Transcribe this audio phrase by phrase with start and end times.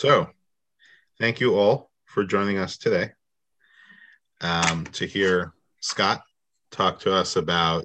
[0.00, 0.30] So,
[1.18, 3.10] thank you all for joining us today
[4.40, 6.22] um, to hear Scott
[6.70, 7.84] talk to us about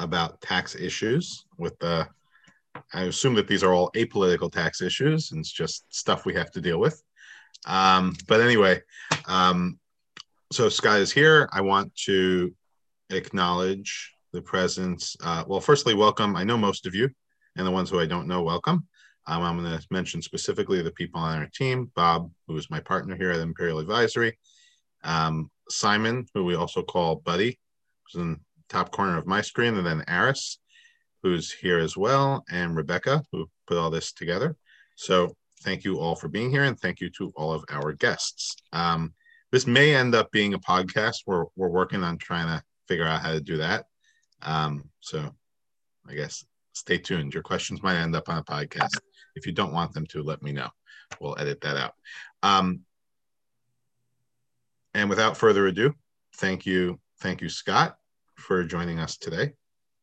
[0.00, 2.08] about tax issues with the
[2.92, 6.50] I assume that these are all apolitical tax issues and it's just stuff we have
[6.50, 7.00] to deal with.
[7.64, 8.82] Um, but anyway,
[9.28, 9.78] um,
[10.50, 11.48] so Scott is here.
[11.52, 12.52] I want to
[13.10, 15.16] acknowledge the presence.
[15.22, 16.34] Uh, well, firstly, welcome.
[16.34, 17.10] I know most of you,
[17.54, 18.88] and the ones who I don't know, welcome.
[19.28, 22.80] Um, I'm going to mention specifically the people on our team Bob, who is my
[22.80, 24.38] partner here at Imperial Advisory,
[25.04, 27.58] um, Simon, who we also call Buddy,
[28.06, 28.38] who's in the
[28.70, 30.58] top corner of my screen, and then Aris,
[31.22, 34.56] who's here as well, and Rebecca, who put all this together.
[34.96, 38.56] So thank you all for being here, and thank you to all of our guests.
[38.72, 39.12] Um,
[39.52, 41.16] this may end up being a podcast.
[41.26, 43.84] We're, we're working on trying to figure out how to do that.
[44.40, 45.34] Um, so
[46.08, 47.34] I guess stay tuned.
[47.34, 48.96] Your questions might end up on a podcast.
[49.38, 50.68] If you don't want them to, let me know.
[51.20, 51.94] We'll edit that out.
[52.42, 52.80] Um,
[54.94, 55.94] and without further ado,
[56.36, 57.96] thank you, thank you, Scott,
[58.34, 59.52] for joining us today.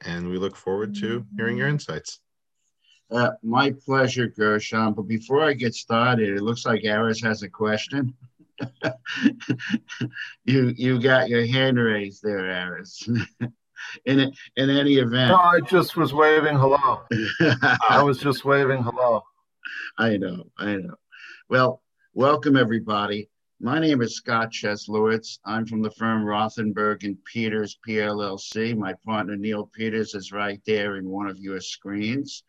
[0.06, 2.20] And we look forward to hearing your insights.
[3.12, 4.94] Uh, my pleasure, Gershon.
[4.94, 8.14] But before I get started, it looks like Aris has a question.
[10.46, 13.08] you you got your hand raised there, Aris.
[14.06, 15.30] in in any event.
[15.30, 17.02] No, I just was waving hello.
[17.90, 19.24] I was just waving hello.
[19.98, 20.96] I know, I know.
[21.50, 21.82] Well,
[22.14, 23.30] welcome everybody.
[23.62, 25.40] My name is Scott Cheslowitz.
[25.46, 28.76] I'm from the firm Rothenberg and Peters PLLC.
[28.76, 32.44] My partner Neil Peters is right there in one of your screens,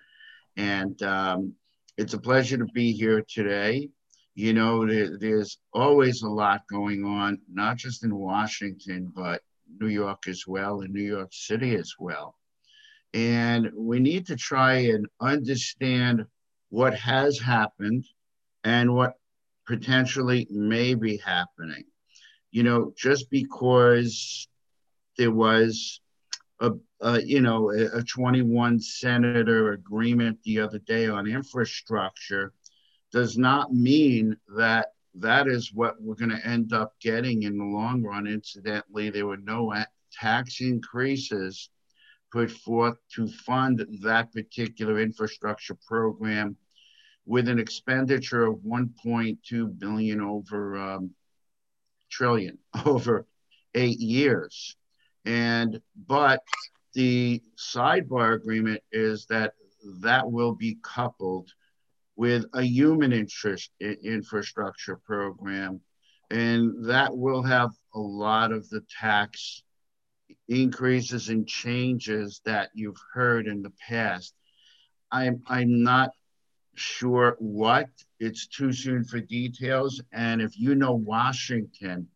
[0.57, 1.55] and um,
[1.97, 3.89] it's a pleasure to be here today.
[4.35, 9.43] You know, there, there's always a lot going on, not just in Washington, but
[9.81, 12.37] New York as well and New York City as well.
[13.15, 16.27] And we need to try and understand
[16.71, 18.05] what has happened
[18.65, 19.15] and what
[19.67, 21.85] potentially may be happening.
[22.51, 24.49] You know, just because
[25.19, 26.01] there was
[26.61, 32.53] a, a you know a, a 21 senator agreement the other day on infrastructure
[33.13, 34.89] does not mean that
[35.19, 38.27] that is what we're going to end up getting in the long run.
[38.27, 39.73] Incidentally, there were no
[40.13, 41.71] tax increases
[42.33, 46.57] put forth to fund that particular infrastructure program
[47.25, 51.11] with an expenditure of 1.2 billion over um,
[52.11, 53.27] trillion over
[53.75, 54.77] eight years.
[55.25, 56.43] And but
[56.95, 59.55] the sidebar agreement is that
[60.01, 61.51] that will be coupled
[62.17, 65.81] with a human interest infrastructure program.
[66.31, 69.63] And that will have a lot of the tax
[70.49, 74.35] increases and changes that you've heard in the past.
[75.13, 76.11] I'm, I'm not
[76.75, 77.89] sure what,
[78.19, 80.03] it's too soon for details.
[80.13, 82.09] And if you know Washington,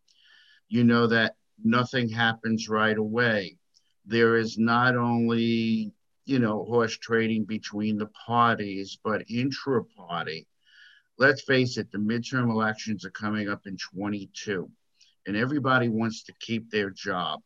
[0.67, 3.57] you know that nothing happens right away.
[4.05, 5.93] There is not only
[6.25, 10.47] you know, horse trading between the parties, but intra party.
[11.17, 14.69] Let's face it, the midterm elections are coming up in 22,
[15.27, 17.41] and everybody wants to keep their job.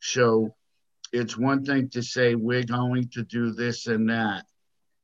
[0.00, 0.54] So
[1.12, 4.44] it's one thing to say we're going to do this and that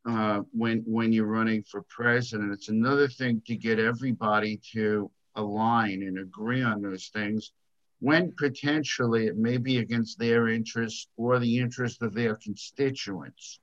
[0.09, 2.53] uh, when when you're running for president.
[2.53, 7.53] It's another thing to get everybody to align and agree on those things
[8.01, 13.61] when potentially it may be against their interests or the interest of their constituents.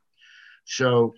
[0.65, 1.13] So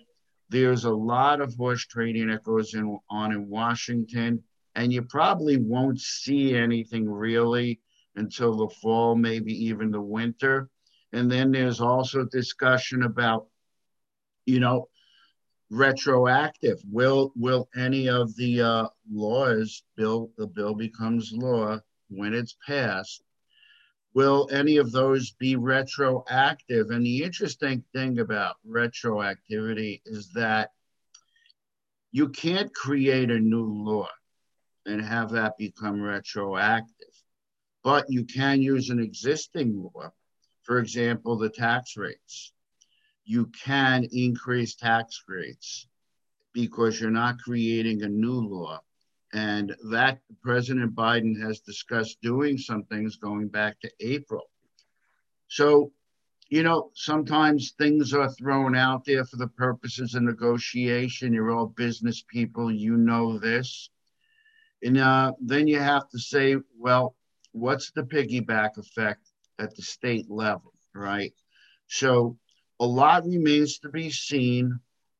[0.50, 4.42] there's a lot of horse trading that goes in, on in Washington,
[4.74, 7.80] and you probably won't see anything really
[8.14, 10.68] until the fall, maybe even the winter.
[11.12, 13.46] And then there's also discussion about,
[14.46, 14.88] you know,
[15.70, 16.78] retroactive.
[16.90, 23.22] Will will any of the uh, laws bill the bill becomes law when it's passed,
[24.14, 26.90] will any of those be retroactive?
[26.90, 30.72] And the interesting thing about retroactivity is that
[32.10, 34.08] you can't create a new law
[34.86, 37.14] and have that become retroactive,
[37.84, 40.10] but you can use an existing law.
[40.62, 42.52] For example, the tax rates.
[43.24, 45.86] You can increase tax rates
[46.54, 48.80] because you're not creating a new law
[49.32, 54.50] and that President Biden has discussed doing some things going back to April.
[55.48, 55.92] So,
[56.48, 61.32] you know, sometimes things are thrown out there for the purposes of negotiation.
[61.32, 63.90] You're all business people, you know this.
[64.82, 67.16] And uh, then you have to say, well,
[67.52, 69.28] what's the piggyback effect
[69.58, 71.34] at the state level, right?
[71.88, 72.38] So
[72.80, 74.78] a lot remains to be seen,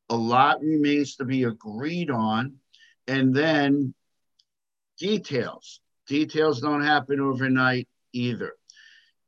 [0.09, 2.59] a lot remains to be agreed on
[3.09, 3.95] And then
[4.99, 5.81] details.
[6.07, 8.53] Details don't happen overnight either.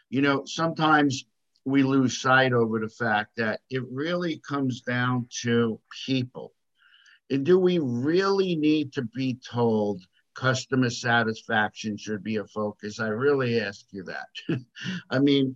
[0.09, 1.25] You know, sometimes
[1.65, 6.53] we lose sight over the fact that it really comes down to people.
[7.29, 10.01] And do we really need to be told
[10.33, 12.99] customer satisfaction should be a focus.
[12.99, 14.59] I really ask you that.
[15.09, 15.55] I mean,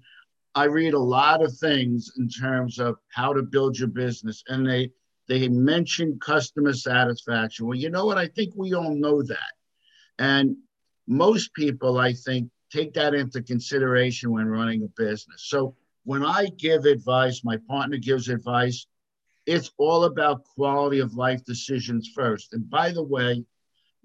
[0.54, 4.68] I read a lot of things in terms of how to build your business, and
[4.68, 4.92] they
[5.28, 7.66] they mention customer satisfaction.
[7.66, 8.18] Well, you know what?
[8.18, 9.54] I think we all know that,
[10.20, 10.56] and
[11.08, 15.46] most people, I think, take that into consideration when running a business.
[15.48, 18.88] So when I give advice, my partner gives advice.
[19.46, 22.54] It's all about quality of life decisions first.
[22.54, 23.44] And by the way,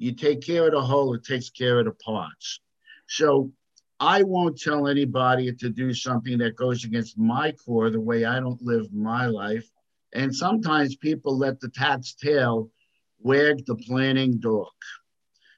[0.01, 2.61] you take care of the whole, it takes care of the parts.
[3.07, 3.53] So
[4.01, 8.41] I won't tell anybody to do something that goes against my core, the way I
[8.41, 9.71] don't live my life.
[10.15, 12.71] And sometimes people let the tax tail
[13.19, 14.73] wag the planning dog,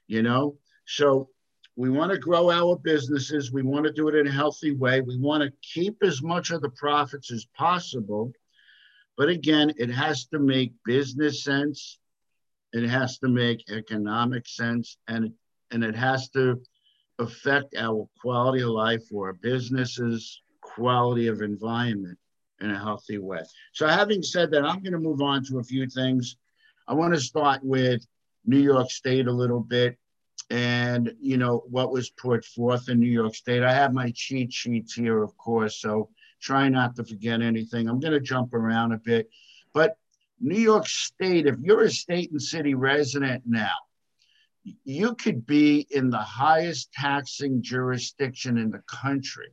[0.07, 0.57] you know?
[0.85, 1.29] So
[1.77, 3.53] we want to grow our businesses.
[3.53, 4.99] We want to do it in a healthy way.
[4.99, 8.33] We want to keep as much of the profits as possible.
[9.15, 11.97] But again, it has to make business sense
[12.73, 15.31] it has to make economic sense and
[15.71, 16.59] and it has to
[17.19, 22.17] affect our quality of life for our businesses quality of environment
[22.61, 23.41] in a healthy way.
[23.73, 26.37] So having said that i'm going to move on to a few things.
[26.87, 28.05] I want to start with
[28.45, 29.97] new york state a little bit
[30.49, 33.63] and you know what was put forth in new york state.
[33.63, 36.09] I have my cheat sheets here of course so
[36.41, 37.87] try not to forget anything.
[37.87, 39.29] I'm going to jump around a bit
[39.73, 39.97] but
[40.45, 43.71] New York State, if you're a state and city resident now,
[44.83, 49.47] you could be in the highest taxing jurisdiction in the country,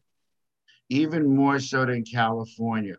[0.88, 2.96] even more so than California,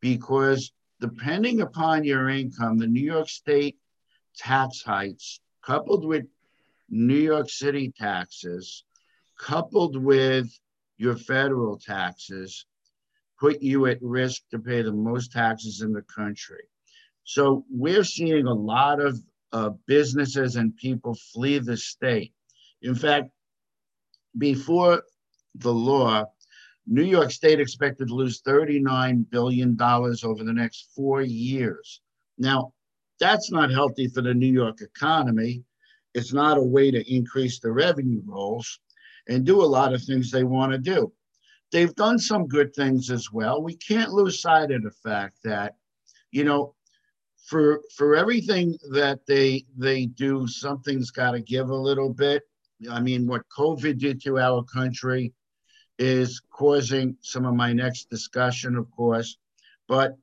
[0.00, 3.76] because depending upon your income, the New York State
[4.36, 6.26] tax heights, coupled with
[6.90, 8.82] New York City taxes,
[9.38, 10.48] coupled with
[10.96, 12.66] your federal taxes,
[13.38, 16.64] put you at risk to pay the most taxes in the country.
[17.28, 19.20] So we're seeing a lot of
[19.52, 22.32] uh, businesses and people flee the state.
[22.80, 23.28] In fact,
[24.38, 25.02] before
[25.54, 26.24] the law,
[26.86, 32.00] New York State expected to lose $39 billion over the next four years.
[32.38, 32.72] Now,
[33.20, 35.64] that's not healthy for the New York economy.
[36.14, 38.80] It's not a way to increase the revenue rolls
[39.28, 41.12] and do a lot of things they want to do.
[41.72, 43.62] They've done some good things as well.
[43.62, 45.76] We can't lose sight of the fact that,
[46.30, 46.74] you know,
[47.48, 52.42] for for everything that they they do, something's got to give a little bit.
[52.90, 55.32] I mean, what COVID did to our country
[55.98, 59.38] is causing some of my next discussion, of course.
[59.88, 60.16] But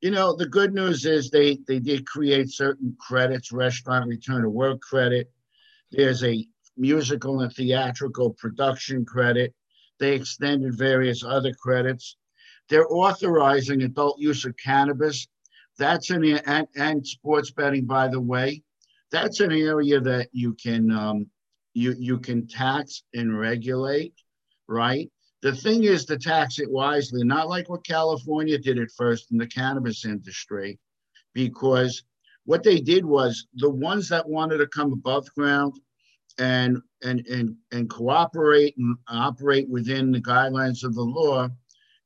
[0.00, 4.48] you know, the good news is they they did create certain credits, restaurant return to
[4.48, 5.32] work credit.
[5.90, 9.52] There's a musical and theatrical production credit.
[9.98, 12.16] They extended various other credits.
[12.68, 15.26] They're authorizing adult use of cannabis
[15.78, 18.62] that's an and, and sports betting, by the way.
[19.10, 21.26] That's an area that you can um,
[21.74, 24.14] you you can tax and regulate,
[24.68, 25.10] right?
[25.40, 29.38] The thing is to tax it wisely, not like what California did at first in
[29.38, 30.78] the cannabis industry,
[31.32, 32.02] because
[32.44, 35.78] what they did was the ones that wanted to come above ground
[36.38, 41.48] and and and and cooperate and operate within the guidelines of the law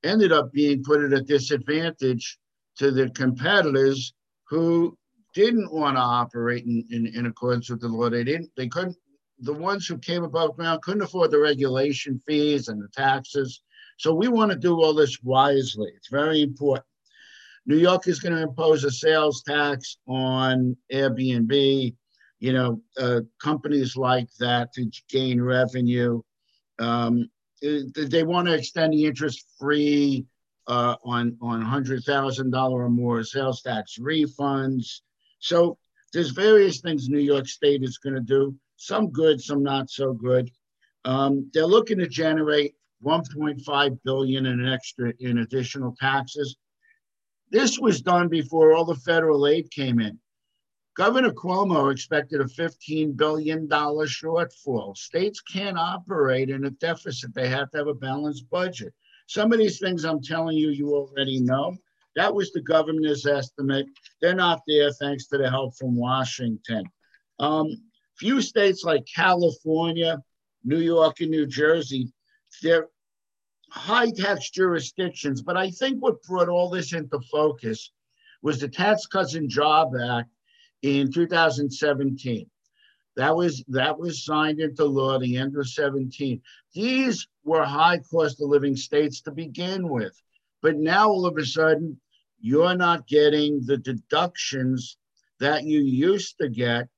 [0.04, 2.38] ended up being put at a disadvantage
[2.78, 4.14] to the competitors
[4.48, 4.96] who
[5.34, 8.10] didn't want to operate in, in, in accordance with the law.
[8.10, 8.96] They didn't, they couldn't,
[9.38, 13.62] the ones who came above ground couldn't afford the regulation fees and the taxes.
[13.98, 15.90] So we want to do all this wisely.
[15.96, 16.86] It's very important.
[17.66, 21.94] New York is going to impose a sales tax on Airbnb,
[22.40, 26.20] you know, uh, companies like that to gain revenue.
[26.78, 30.26] Um, they want to extend the interest free
[30.66, 35.00] uh, on on hundred thousand dollar or more sales tax refunds.
[35.38, 35.78] So
[36.12, 40.12] there's various things New York State is going to do, some good, some not so
[40.12, 40.50] good.
[41.04, 46.56] Um, they're looking to generate 1.5 billion in extra in additional taxes.
[47.50, 50.18] This was done before all the federal aid came in.
[50.94, 54.96] Governor Cuomo expected a $15 billion shortfall.
[54.96, 57.34] States can't operate in a deficit.
[57.34, 58.92] They have to have a balanced budget.
[59.32, 61.74] Some of these things I'm telling you, you already know.
[62.16, 63.86] That was the governor's estimate.
[64.20, 66.84] They're not there thanks to the help from Washington.
[67.38, 67.68] Um,
[68.18, 70.18] few states like California,
[70.64, 72.12] New York, and New Jersey,
[72.62, 72.88] they're
[73.70, 75.40] high tax jurisdictions.
[75.40, 77.90] But I think what brought all this into focus
[78.42, 80.28] was the Tax Cuts and Job Act
[80.82, 82.50] in 2017.
[83.16, 86.40] That was that was signed into law the end of 17.
[86.74, 90.20] These were high cost of living states to begin with.
[90.62, 92.00] But now all of a sudden,
[92.40, 94.96] you're not getting the deductions
[95.40, 96.88] that you used to get.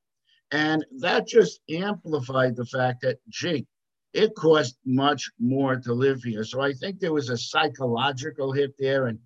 [0.50, 3.66] And that just amplified the fact that, gee,
[4.12, 6.44] it cost much more to live here.
[6.44, 9.06] So I think there was a psychological hit there.
[9.06, 9.18] And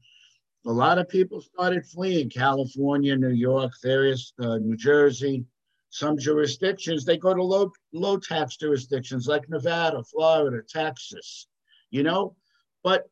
[0.66, 5.45] a lot of people started fleeing California, New York, various uh, New Jersey,
[5.90, 7.04] some jurisdictions.
[7.04, 11.47] They go to low low tax jurisdictions like Nevada, Florida, Texas,
[11.90, 12.37] you know.
[12.83, 13.09] But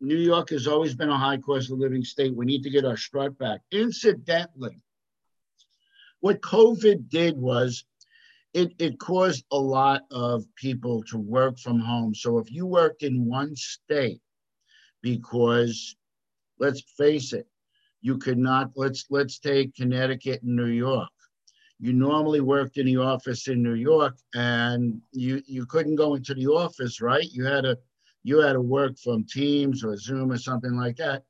[0.00, 2.34] New York has always been a high cost of living state.
[2.34, 3.60] We need to get our strut back.
[3.72, 4.80] Incidentally,
[6.20, 7.84] what COVID did was
[8.54, 12.14] it, it caused a lot of people to work from home.
[12.14, 14.20] So if you worked in one state
[15.02, 15.96] because
[16.58, 17.46] let's face it,
[18.00, 21.10] you could not, let's, let's take Connecticut and New York.
[21.80, 26.34] You normally worked in the office in New York and you, you couldn't go into
[26.34, 27.26] the office, right?
[27.30, 27.78] You had to,
[28.24, 31.22] you had to work from Teams or Zoom or something like that.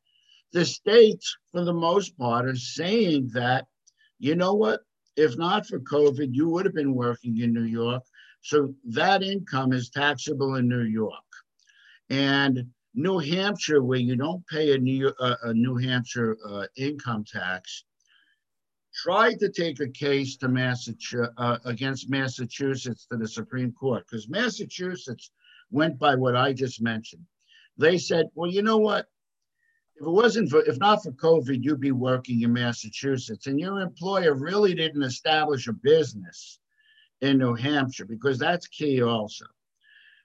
[0.52, 3.67] The states, for the most part, are saying that,
[4.19, 4.81] you know what?
[5.17, 8.02] If not for COVID, you would have been working in New York.
[8.40, 11.12] So that income is taxable in New York.
[12.09, 17.25] And New Hampshire, where you don't pay a New, uh, a New Hampshire uh, income
[17.25, 17.85] tax,
[18.99, 24.28] tried to take a case to Massachusetts uh, against Massachusetts to the Supreme Court because
[24.28, 25.31] Massachusetts
[25.71, 27.25] went by what I just mentioned.
[27.76, 29.07] They said, "Well, you know what?
[29.97, 33.81] If it wasn't for, if not for COVID, you'd be working in Massachusetts, and your
[33.81, 36.59] employer really didn't establish a business
[37.21, 39.47] in New Hampshire because that's key also.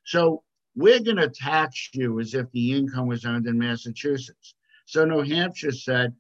[0.03, 0.43] So
[0.75, 4.55] we're going to tax you as if the income was earned in Massachusetts.
[4.85, 6.15] So New Hampshire said,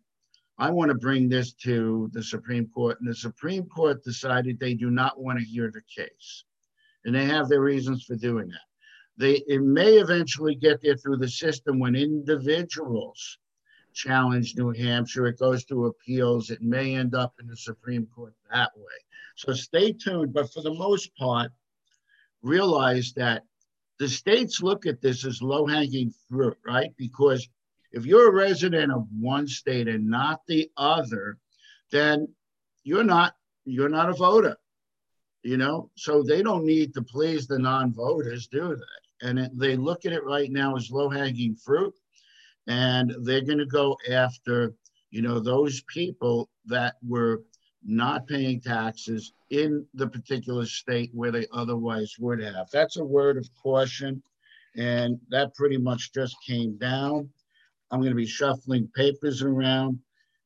[0.57, 2.99] I want to bring this to the Supreme Court.
[2.99, 6.43] And the Supreme Court decided they do not want to hear the case.
[7.05, 8.59] And they have their reasons for doing that.
[9.17, 13.37] They, it may eventually get there through the system when individuals
[13.93, 15.27] challenge New Hampshire.
[15.27, 16.49] It goes to appeals.
[16.49, 18.83] It may end up in the Supreme Court that way.
[19.35, 20.33] So stay tuned.
[20.33, 21.51] But for the most part,
[22.41, 23.43] realize that
[23.99, 26.91] the states look at this as low hanging fruit, right?
[26.97, 27.47] Because
[27.93, 31.37] if you're a resident of one state and not the other,
[31.91, 32.27] then
[32.83, 33.35] you're not
[33.65, 34.57] you're not a voter,
[35.43, 35.89] you know.
[35.95, 39.27] So they don't need to please the non-voters, do they?
[39.29, 41.93] And it, they look at it right now as low hanging fruit,
[42.67, 44.73] and they're going to go after
[45.11, 47.43] you know those people that were
[47.85, 52.67] not paying taxes in the particular state where they otherwise would have.
[52.71, 54.23] That's a word of caution.
[54.75, 57.29] And that pretty much just came down.
[57.93, 59.99] I'm going to be shuffling papers around.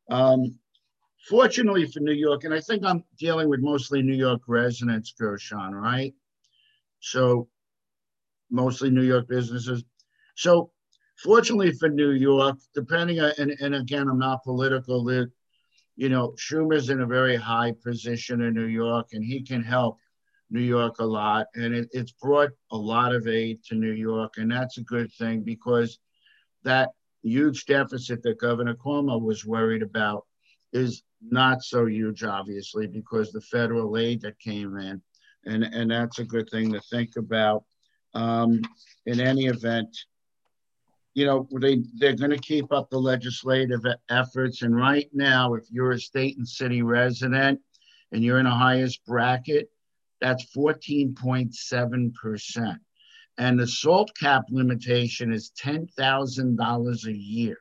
[0.10, 0.60] Um,
[1.30, 5.74] fortunately for New York, and I think I'm dealing with mostly New York residents, Gershon,
[5.74, 6.14] right?
[7.00, 7.48] So
[8.52, 9.86] mostly New York businesses.
[10.36, 10.72] So
[11.24, 15.10] fortunately for New York, depending on, and, and again, I'm not political,
[15.96, 20.00] you know, Schumer's in a very high position in New York and he can help
[20.50, 21.48] New York a lot.
[21.56, 24.34] And it, it's brought a lot of aid to New York.
[24.36, 25.98] And that's a good thing because
[26.64, 26.90] that
[27.28, 30.26] huge deficit that Governor Cuomo was worried about
[30.74, 35.02] is not so huge, obviously, because the federal aid that came in.
[35.46, 37.64] And, and that's a good thing to think about.
[38.14, 38.62] Um,
[39.06, 39.98] in any event,
[41.14, 44.62] you know, they, they're going to keep up the legislative efforts.
[44.62, 47.60] And right now, if you're a state and city resident
[48.12, 49.70] and you're in the highest bracket,
[50.22, 52.80] that's 14.7%.
[53.38, 57.58] And the SALT cap limitation is $10,000 a year.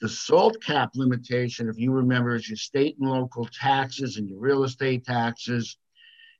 [0.00, 4.40] The SALT cap limitation, if you remember, is your state and local taxes and your
[4.40, 5.78] real estate taxes.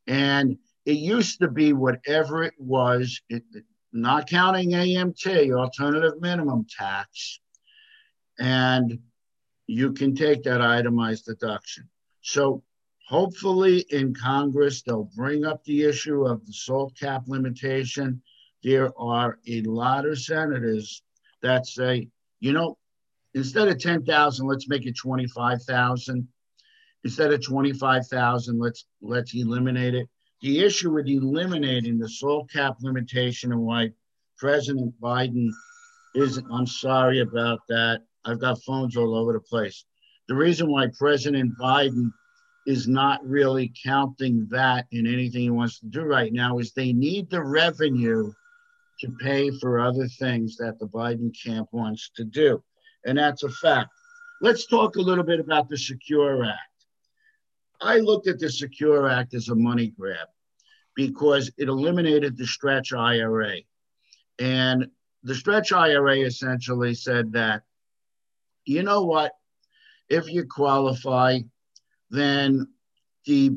[0.06, 3.44] And it used to be whatever it was, it,
[3.92, 7.40] not counting AMT, alternative minimum tax,
[8.38, 8.98] and
[9.66, 11.88] you can take that itemized deduction.
[12.22, 12.62] So
[13.12, 18.22] hopefully in Congress, they'll bring up the issue of the SALT cap limitation.
[18.64, 21.02] There are a lot of senators
[21.42, 22.08] that say,
[22.40, 22.78] you know,
[23.34, 26.26] instead of 10,000, let's make it 25,000.
[27.04, 30.08] Instead of 25,000, let's let's eliminate it.
[30.40, 33.90] The issue with eliminating the SALT cap limitation and why
[34.38, 35.50] President Biden
[36.14, 38.04] is, I'm sorry about that.
[38.24, 39.84] I've got phones all over the place.
[40.28, 42.10] The reason why President Biden
[42.66, 46.92] is not really counting that in anything he wants to do right now is they
[46.92, 48.32] need the revenue
[49.00, 52.62] to pay for other things that the Biden camp wants to do.
[53.04, 53.90] And that's a fact.
[54.40, 56.58] Let's talk a little bit about the Secure Act.
[57.80, 60.28] I looked at the Secure Act as a money grab
[60.94, 63.56] because it eliminated the stretch IRA.
[64.38, 64.86] And
[65.24, 67.62] the stretch IRA essentially said that,
[68.64, 69.32] you know what,
[70.08, 71.40] if you qualify,
[72.12, 72.68] then
[73.24, 73.56] the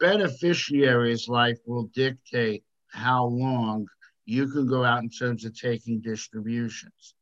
[0.00, 3.86] beneficiary's life will dictate how long
[4.26, 7.14] you can go out in terms of taking distributions.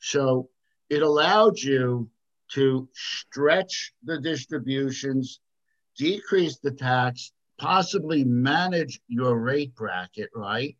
[0.00, 0.48] So
[0.88, 2.08] it allowed you
[2.52, 5.40] to stretch the distributions,
[5.98, 10.76] decrease the tax, possibly manage your rate bracket, right?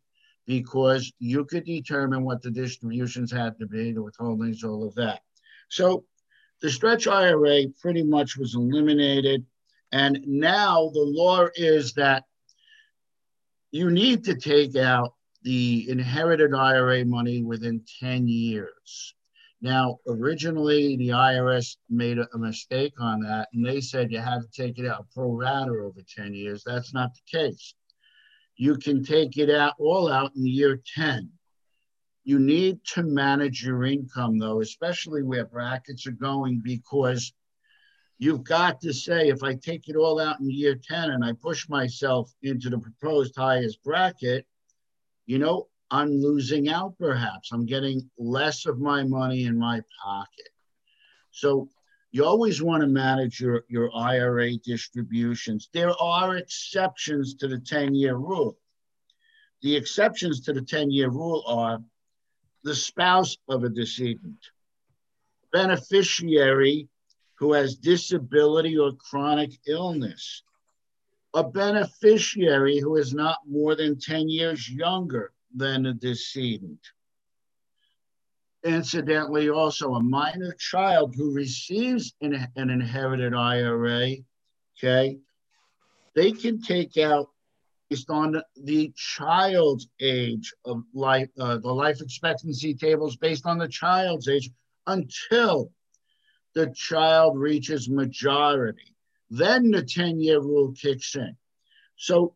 [0.47, 5.21] Because you could determine what the distributions had to be, the withholdings, all of that.
[5.69, 6.05] So
[6.61, 9.45] the stretch IRA pretty much was eliminated.
[9.91, 12.23] And now the law is that
[13.71, 19.13] you need to take out the inherited IRA money within 10 years.
[19.61, 24.49] Now, originally, the IRS made a, mistake on that, and they said you have to
[24.51, 26.63] take it out pro rata over 10 years.
[26.63, 27.73] That's not the case.
[28.55, 31.31] You can take it out all out in year 10.
[32.27, 37.31] You need to manage your income, though, especially where brackets are going, because
[38.17, 41.31] you've got to say, if I take it all out in year 10 and I
[41.31, 44.45] push myself into the proposed highest bracket,
[45.25, 47.53] you know, I'm losing out perhaps.
[47.53, 50.49] I'm getting less of my money in my pocket.
[51.31, 51.69] So
[52.11, 55.69] you always want to manage your, your IRA distributions.
[55.71, 58.57] There are exceptions to the 10 year rule.
[59.61, 61.79] The exceptions to the 10 year rule are
[62.67, 64.51] the spouse of a decedent,
[65.53, 66.89] beneficiary
[67.35, 70.43] who has disability or chronic illness,
[71.33, 76.81] a beneficiary who is not more than 10 years younger than a decedent.
[78.65, 84.15] Incidentally, also a minor child who receives an, an inherited IRA,
[84.77, 85.17] okay,
[86.15, 87.29] they can take out
[87.89, 93.67] based on the child's age of life, uh, the life expectancy tables based on the
[93.67, 94.49] child's age
[94.87, 95.71] until
[96.53, 98.95] the child reaches majority.
[99.29, 101.35] Then the 10 year rule kicks in.
[101.97, 102.35] So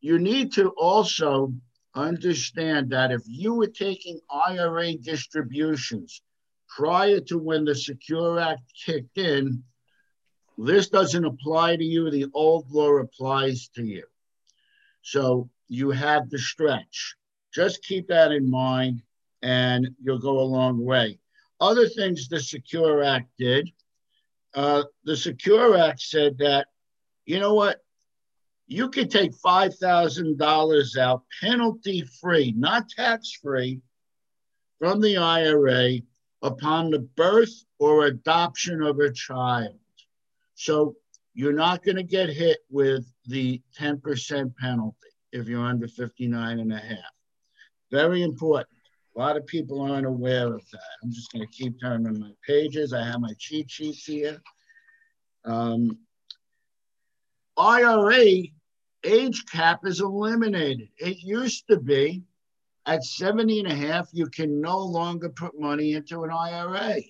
[0.00, 1.52] you need to also
[1.94, 6.22] understand that if you were taking IRA distributions
[6.68, 9.64] prior to when the Secure Act kicked in,
[10.58, 12.10] this doesn't apply to you.
[12.10, 14.04] The old law applies to you.
[15.02, 17.16] So you have the stretch.
[17.52, 19.02] Just keep that in mind
[19.42, 21.18] and you'll go a long way.
[21.60, 23.70] Other things the Secure Act did,
[24.54, 26.68] uh, the Secure Act said that,
[27.24, 27.82] you know what,
[28.66, 33.80] you could take $5,000 out penalty free, not tax free,
[34.78, 36.00] from the IRA
[36.42, 39.78] upon the birth or adoption of a child.
[40.56, 40.96] So
[41.34, 44.96] you're not going to get hit with the 10% penalty
[45.32, 46.98] if you're under 59 and a half.
[47.90, 48.68] Very important.
[49.16, 50.80] A lot of people aren't aware of that.
[51.02, 52.92] I'm just going to keep turning my pages.
[52.92, 54.42] I have my cheat sheets here.
[55.44, 55.98] Um,
[57.56, 58.42] IRA
[59.04, 60.88] age cap is eliminated.
[60.98, 62.24] It used to be
[62.86, 67.00] at 70 and a half, you can no longer put money into an IRA.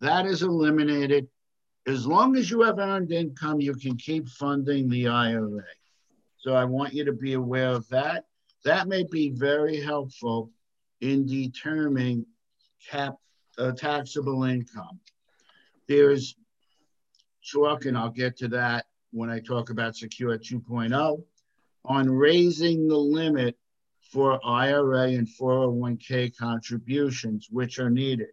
[0.00, 1.28] That is eliminated.
[1.86, 5.64] As long as you have earned income, you can keep funding the IRA.
[6.38, 8.26] So I want you to be aware of that.
[8.64, 10.50] That may be very helpful
[11.00, 12.26] in determining
[12.90, 13.16] cap
[13.58, 15.00] uh, taxable income.
[15.88, 16.36] There's
[17.52, 21.22] talk, and I'll get to that when I talk about Secure 2.0,
[21.84, 23.56] on raising the limit
[24.12, 28.28] for IRA and 401k contributions, which are needed.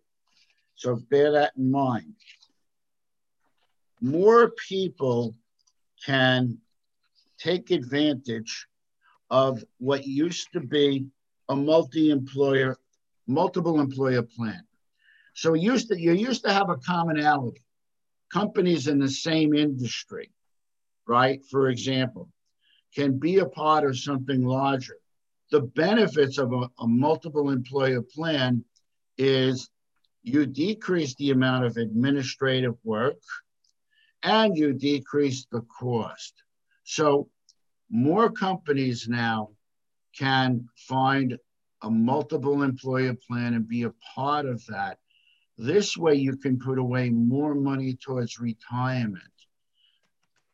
[0.75, 2.13] So bear that in mind.
[4.01, 5.35] More people
[6.05, 6.59] can
[7.39, 8.67] take advantage
[9.29, 11.07] of what used to be
[11.49, 12.77] a multi-employer,
[13.27, 14.63] multiple employer plan.
[15.33, 17.63] So used to, you used to have a commonality.
[18.31, 20.31] companies in the same industry,
[21.07, 22.29] right, for example,
[22.95, 24.97] can be a part of something larger.
[25.51, 28.63] The benefits of a, a multiple employer plan
[29.17, 29.69] is
[30.23, 33.19] you decrease the amount of administrative work
[34.27, 36.33] and you decrease the cost.
[36.83, 37.29] So
[37.89, 39.51] more companies now
[40.17, 41.37] can find
[41.81, 44.99] a multiple employer plan and be a part of that.
[45.57, 49.23] This way, you can put away more money towards retirement.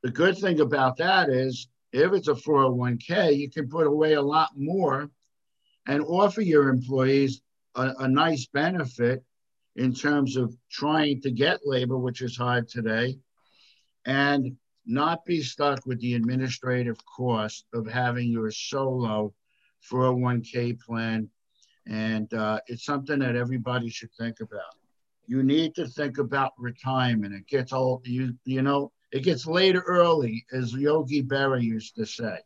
[0.04, 4.22] The good thing about that is if it's a 401k, you can put away a
[4.22, 5.10] lot more
[5.88, 7.42] and offer your employees
[7.74, 9.24] a, a nice benefit
[9.76, 13.18] in terms of trying to get labor, which is hard today,
[14.06, 19.34] and not be stuck with the administrative cost of having your solo
[19.90, 21.30] 401k plan.
[21.88, 24.76] And uh, it's something that everybody should think about.
[25.26, 27.34] You need to think about retirement.
[27.34, 32.06] It gets old, you, you know, it gets later early, as Yogi Berra used to
[32.06, 32.38] say.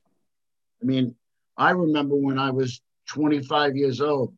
[0.81, 1.15] I mean,
[1.57, 4.35] I remember when I was 25 years old.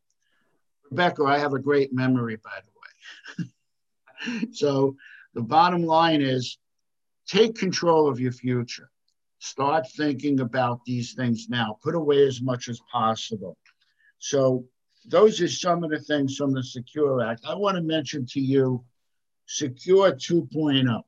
[0.89, 4.47] Rebecca, I have a great memory, by the way.
[4.51, 4.95] so
[5.34, 6.58] the bottom line is
[7.30, 8.89] take control of your future.
[9.38, 11.78] Start thinking about these things now.
[11.82, 13.58] Put away as much as possible.
[14.18, 14.65] So,
[15.06, 17.42] those are some of the things from the Secure Act.
[17.48, 18.84] I want to mention to you
[19.46, 21.02] Secure 2.0.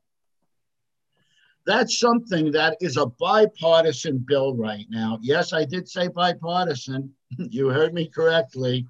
[1.66, 5.20] That's something that is a bipartisan bill right now.
[5.22, 7.14] Yes, I did say bipartisan.
[7.38, 8.88] you heard me correctly.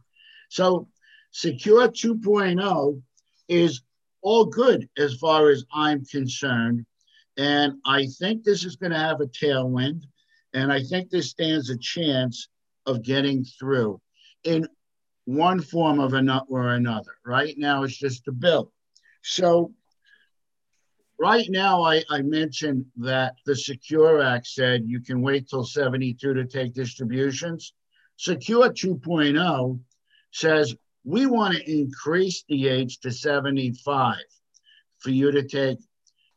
[0.50, 0.88] So,
[1.32, 3.02] Secure 2.0
[3.48, 3.82] is
[4.22, 6.86] all good as far as I'm concerned.
[7.38, 10.04] And I think this is going to have a tailwind.
[10.54, 12.50] And I think this stands a chance
[12.86, 14.02] of getting through
[14.44, 14.68] in
[15.26, 17.16] one form of another or another.
[17.26, 18.72] Right now, it's just a bill.
[19.24, 19.74] So,
[21.20, 26.34] right now, I, I mentioned that the Secure Act said you can wait till 72
[26.34, 27.74] to take distributions.
[28.18, 29.80] Secure 2.0
[30.32, 34.18] says we want to increase the age to 75
[35.00, 35.80] for you to take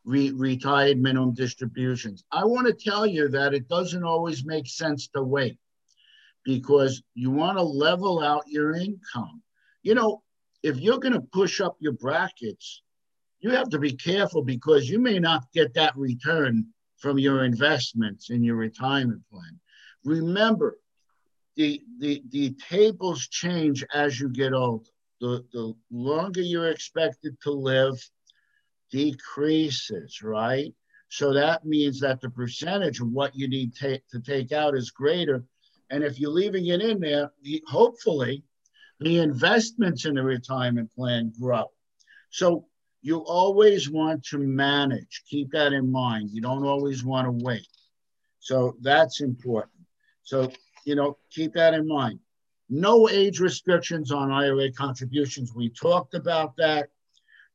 [0.05, 2.25] re- retired minimum distributions.
[2.31, 5.59] I want to tell you that it doesn't always make sense to wait
[6.45, 9.43] because you want to level out your income.
[9.83, 10.23] You know,
[10.62, 12.83] if you're going to push up your brackets,
[13.40, 16.67] you have to be careful because you may not get that return
[16.99, 19.61] from your investments in your retirement plan.
[20.05, 20.79] Remember,
[21.57, 24.88] the, the, the tables change as you get older.
[25.21, 27.95] The, the longer you're expected to live,
[28.95, 30.73] decreases, right?
[31.09, 35.43] So that means that the percentage of what you need to take out is greater.
[35.91, 37.33] And if you're leaving it in there,
[37.67, 38.45] hopefully
[39.01, 41.73] the investments in the retirement plan grow.
[42.31, 42.67] So
[43.03, 45.25] you always want to manage.
[45.29, 46.31] Keep that in mind.
[46.33, 47.67] You don't always want to wait.
[48.39, 49.83] So that's important.
[50.23, 50.53] So,
[50.85, 52.21] you know, keep that in mind.
[52.71, 55.53] No age restrictions on IRA contributions.
[55.53, 56.91] We talked about that.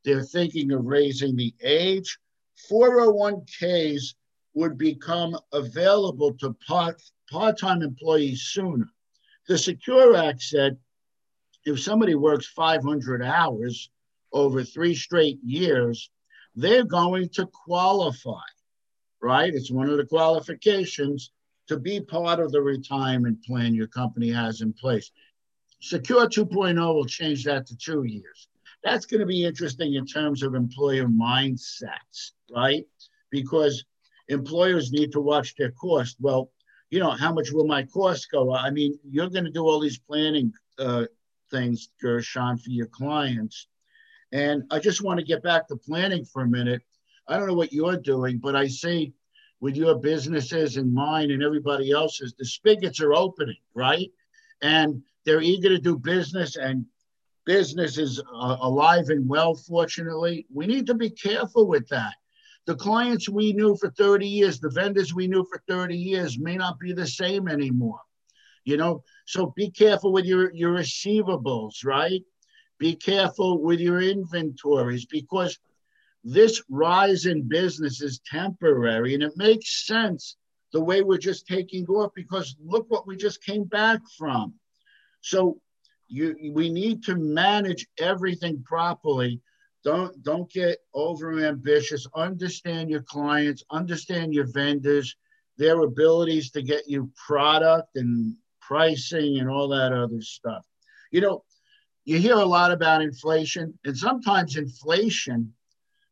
[0.04, 2.18] They're thinking of raising the age.
[2.70, 4.14] 401ks
[4.54, 8.88] would become available to part, part-time employees sooner.
[9.46, 10.78] The Secure Act said
[11.64, 13.90] if somebody works 500 hours
[14.32, 16.10] over three straight years,
[16.54, 18.40] they're going to qualify,
[19.20, 19.52] right?
[19.52, 21.30] It's one of the qualifications
[21.68, 25.10] to be part of the retirement plan your company has in place.
[25.80, 28.48] Secure 2.0 will change that to two years
[28.82, 32.84] that's going to be interesting in terms of employer mindsets, right?
[33.30, 33.84] Because
[34.28, 36.16] employers need to watch their cost.
[36.20, 36.50] Well,
[36.90, 38.54] you know, how much will my cost go?
[38.54, 41.04] I mean, you're going to do all these planning uh,
[41.50, 43.68] things, Gershon, for your clients.
[44.32, 46.82] And I just want to get back to planning for a minute.
[47.28, 49.12] I don't know what you're doing, but I see
[49.60, 54.10] with your businesses and mine and everybody else's, the spigots are opening, right?
[54.62, 56.86] And they're eager to do business and
[57.46, 60.46] business is uh, alive and well, fortunately.
[60.52, 62.14] We need to be careful with that.
[62.66, 66.56] The clients we knew for 30 years, the vendors we knew for 30 years may
[66.56, 68.00] not be the same anymore.
[68.64, 72.22] You know, so be careful with your, your receivables, right?
[72.78, 75.58] Be careful with your inventories because
[76.22, 80.36] this rise in business is temporary and it makes sense
[80.72, 84.54] the way we're just taking off because look what we just came back from.
[85.22, 85.60] So
[86.10, 89.40] you we need to manage everything properly.
[89.84, 95.16] Don't don't get over ambitious understand your clients understand your vendors
[95.56, 100.64] their abilities to get you product and pricing and all that other stuff.
[101.10, 101.44] You know
[102.04, 105.54] you hear a lot about inflation and sometimes inflation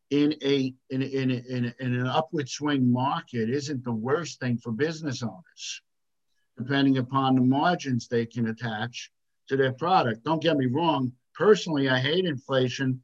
[0.09, 4.71] in a in in in, in an upward swing market isn't the worst thing for
[4.71, 5.81] business owners,
[6.57, 9.11] depending upon the margins they can attach
[9.49, 10.23] to their product.
[10.23, 11.11] Don't get me wrong.
[11.35, 13.01] Personally, I hate inflation.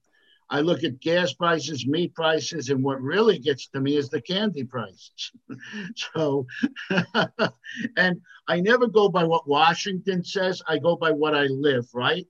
[0.50, 4.22] I look at gas prices, meat prices, and what really gets to me is the
[4.22, 5.32] candy prices.
[5.96, 6.46] so,
[7.98, 12.28] and I never go by what Washington says, I go by what I live, right?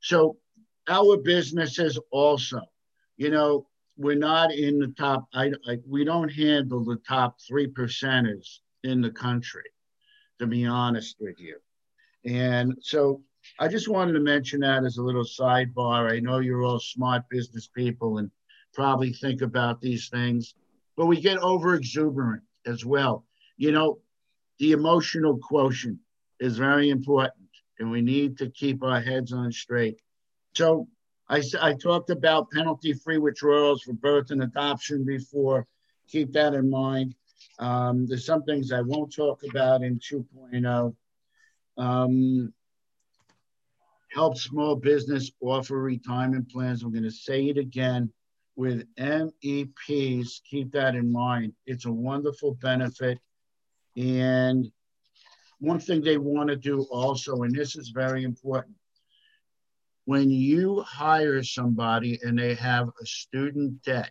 [0.00, 0.38] So,
[0.88, 2.62] our businesses also,
[3.16, 3.66] you know,
[3.96, 9.00] we're not in the top, I, I we don't handle the top three percenters in
[9.00, 9.68] the country,
[10.38, 11.58] to be honest with you.
[12.24, 13.22] And so
[13.58, 16.12] I just wanted to mention that as a little sidebar.
[16.12, 18.30] I know you're all smart business people and
[18.72, 20.54] probably think about these things,
[20.96, 23.24] but we get over exuberant as well.
[23.56, 23.98] You know,
[24.58, 25.98] the emotional quotient
[26.40, 29.96] is very important and we need to keep our heads on straight.
[30.54, 30.88] So
[31.28, 35.66] I, I talked about penalty free withdrawals for birth and adoption before.
[36.08, 37.14] Keep that in mind.
[37.58, 40.94] Um, there's some things I won't talk about in 2.0.
[41.76, 42.52] Um,
[44.10, 46.82] help small business offer retirement plans.
[46.82, 48.10] I'm going to say it again
[48.56, 50.40] with MEPs.
[50.50, 51.52] Keep that in mind.
[51.66, 53.18] It's a wonderful benefit.
[53.96, 54.66] And
[55.60, 58.76] one thing they want to do also, and this is very important,
[60.04, 64.10] when you hire somebody and they have a student debt,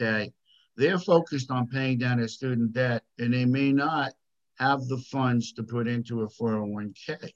[0.00, 0.32] okay,
[0.76, 4.12] they're focused on paying down their student debt and they may not
[4.58, 7.32] have the funds to put into a 401k.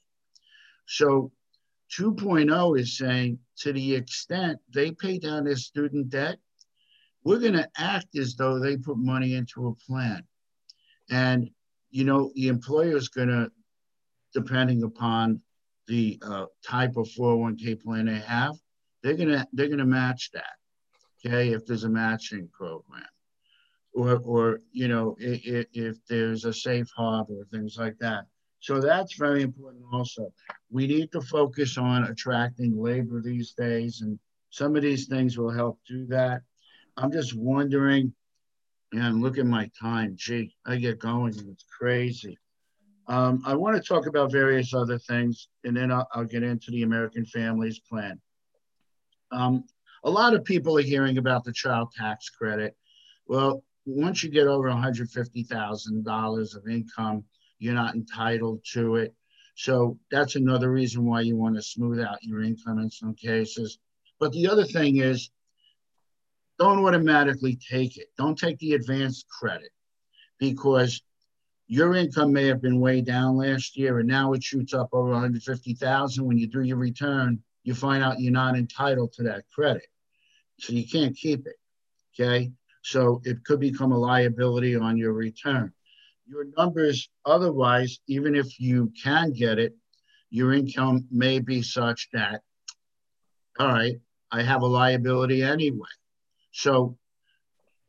[0.86, 1.32] So
[1.98, 6.38] 2.0 is saying to the extent they pay down their student debt,
[7.24, 10.24] we're going to act as though they put money into a plan.
[11.10, 11.50] And,
[11.90, 13.50] you know, the employer is going to,
[14.34, 15.40] depending upon
[15.86, 18.54] the uh, type of 401k plan they have,
[19.02, 20.56] they're going to they're going to match that.
[21.24, 23.04] Okay, if there's a matching program,
[23.94, 28.24] or or you know if, if there's a safe harbor, things like that.
[28.64, 30.32] So that's very important also.
[30.70, 35.50] We need to focus on attracting labor these days, and some of these things will
[35.50, 36.40] help do that.
[36.96, 38.14] I'm just wondering,
[38.94, 40.14] and look at my time.
[40.16, 42.38] Gee, I get going it's crazy.
[43.06, 46.70] Um, I want to talk about various other things, and then I'll, I'll get into
[46.70, 48.18] the American Families Plan.
[49.30, 49.64] Um,
[50.04, 52.74] a lot of people are hearing about the child tax credit.
[53.26, 57.24] Well, once you get over $150,000 of income,
[57.64, 59.14] you're not entitled to it.
[59.56, 63.78] So that's another reason why you want to smooth out your income in some cases.
[64.20, 65.30] But the other thing is,
[66.58, 68.08] don't automatically take it.
[68.16, 69.70] Don't take the advanced credit
[70.38, 71.02] because
[71.66, 75.10] your income may have been way down last year and now it shoots up over
[75.10, 79.86] 150,000 when you do your return you find out you're not entitled to that credit
[80.58, 81.56] so you can't keep it
[82.14, 85.72] okay so it could become a liability on your return
[86.26, 89.74] your numbers otherwise, even if you can get it,
[90.30, 92.42] your income may be such that,
[93.58, 93.96] all right,
[94.30, 95.88] I have a liability anyway.
[96.52, 96.96] So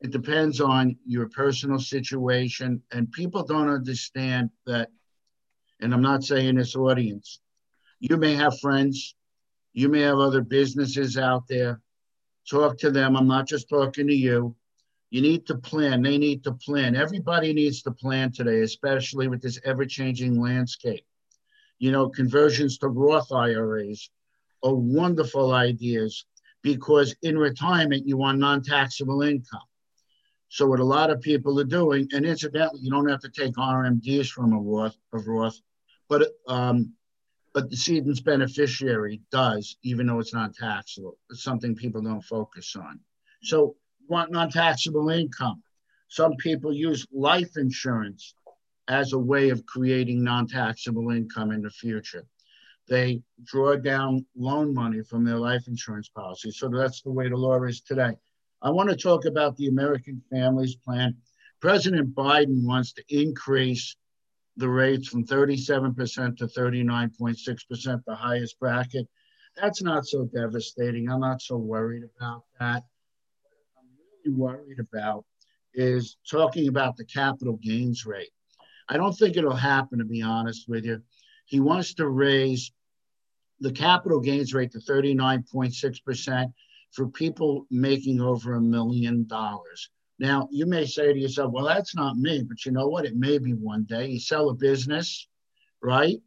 [0.02, 4.90] it depends on your personal situation, and people don't understand that.
[5.80, 7.40] And I'm not saying this audience,
[8.00, 9.16] you may have friends,
[9.74, 11.82] you may have other businesses out there.
[12.50, 13.18] Talk to them.
[13.18, 14.56] I'm not just talking to you.
[15.10, 16.02] You need to plan.
[16.02, 16.96] They need to plan.
[16.96, 21.06] Everybody needs to plan today, especially with this ever changing landscape.
[21.80, 24.10] You know, conversions to Roth IRAs
[24.64, 26.26] are wonderful ideas
[26.64, 29.60] because in retirement, you want non taxable income.
[30.50, 33.56] So, what a lot of people are doing, and incidentally, you don't have to take
[33.56, 35.60] RMDs from a Roth, a Roth
[36.10, 36.94] but um,
[37.54, 41.18] but the decedent's beneficiary does, even though it's not taxable.
[41.30, 43.00] It's something people don't focus on.
[43.44, 43.76] So
[44.08, 45.62] want non-taxable income.
[46.08, 48.36] Some people use life insurance
[48.88, 52.26] as a way of creating non-taxable income in the future.
[52.88, 56.52] They draw down loan money from their life insurance policy.
[56.52, 58.16] So that's the way the law is today.
[58.62, 61.16] I want to talk about the American Families Plan.
[61.60, 63.96] President Biden wants to increase
[64.58, 69.08] the rates from 37% to 39.6%, the highest bracket.
[69.58, 71.10] That's not so devastating.
[71.10, 72.84] I'm not so worried about that
[74.32, 75.26] worried about
[75.74, 78.32] is talking about the capital gains rate.
[78.88, 81.02] I don't think it'll happen, to be honest with you.
[81.46, 82.72] He wants to raise
[83.60, 86.54] the capital gains rate to 39.6%
[86.92, 89.90] for people making over a million dollars.
[90.18, 93.06] Now, you may say to yourself, well, that's not me, but you know what?
[93.06, 94.08] It may be one day.
[94.08, 95.28] You sell a business,
[95.82, 96.18] right?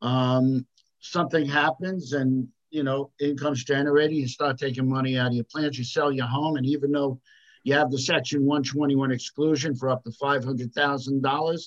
[0.00, 0.66] Um,
[1.00, 5.78] something happens and you know, income's generated, you start taking money out of your plans,
[5.78, 7.20] you sell your home, and even though
[7.64, 11.60] you have the Section 121 exclusion for up to $500,000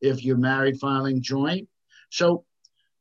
[0.00, 1.68] if you're married filing joint.
[2.10, 2.44] So,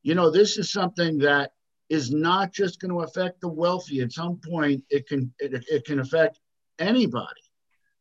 [0.04, 1.52] you know, this is something that
[1.90, 4.02] is not just going to affect the wealthy.
[4.02, 6.40] At some point, it can it, it can affect
[6.80, 7.42] anybody,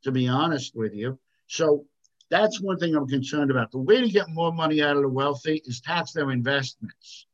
[0.04, 1.18] to be honest with you.
[1.46, 1.86] So
[2.30, 3.70] that's one thing I'm concerned about.
[3.70, 7.26] The way to get more money out of the wealthy is tax their investments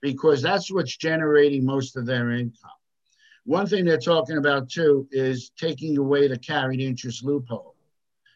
[0.00, 2.70] because that's what's generating most of their income.
[3.48, 7.74] One thing they're talking about too is taking away the carried interest loophole.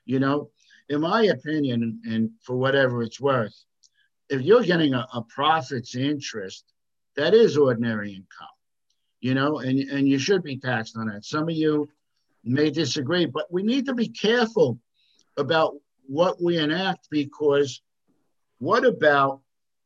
[0.07, 0.48] You know,
[0.88, 3.55] in my opinion, and for whatever it's worth,
[4.31, 6.64] if you're getting a, a profits interest,
[7.16, 8.57] that is ordinary income,
[9.20, 11.27] you know, and, and you should be taxed on that.
[11.27, 11.90] Some of you
[12.42, 14.79] may disagree, but we need to be careful
[15.37, 15.75] about
[16.07, 17.83] what we enact because
[18.61, 19.42] what about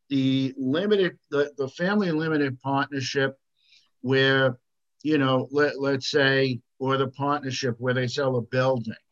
[0.08, 3.36] the limited the, the family limited partnership
[4.02, 4.56] where
[5.06, 9.04] you know let, let's say or the partnership where they sell a building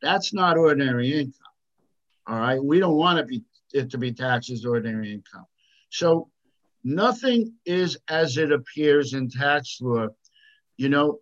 [0.00, 1.54] that's not ordinary income
[2.26, 5.46] all right we don't want be it to be taxed as ordinary income
[5.90, 6.30] so
[6.84, 10.06] nothing is as it appears in tax law
[10.78, 11.18] you know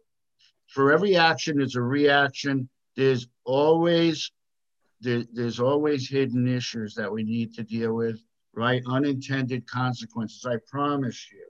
[0.68, 4.30] for every action there's a reaction there's always
[5.00, 8.20] there, there's always hidden issues that we need to deal with
[8.54, 8.82] right?
[8.86, 11.44] Unintended consequences, I promise you.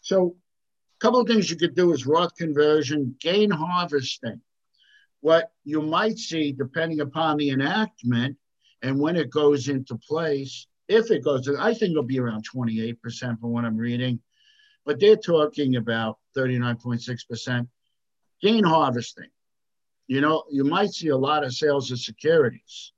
[0.00, 0.36] So,
[0.96, 4.40] a couple of things you could do is Roth conversion, gain harvesting.
[5.20, 8.36] What you might see, depending upon the enactment
[8.82, 13.40] and when it goes into place, if it goes, I think it'll be around 28%
[13.40, 14.20] from what I'm reading,
[14.84, 17.66] but they're talking about 39.6%
[18.42, 19.30] gain harvesting.
[20.06, 22.92] You know, you might see a lot of sales of securities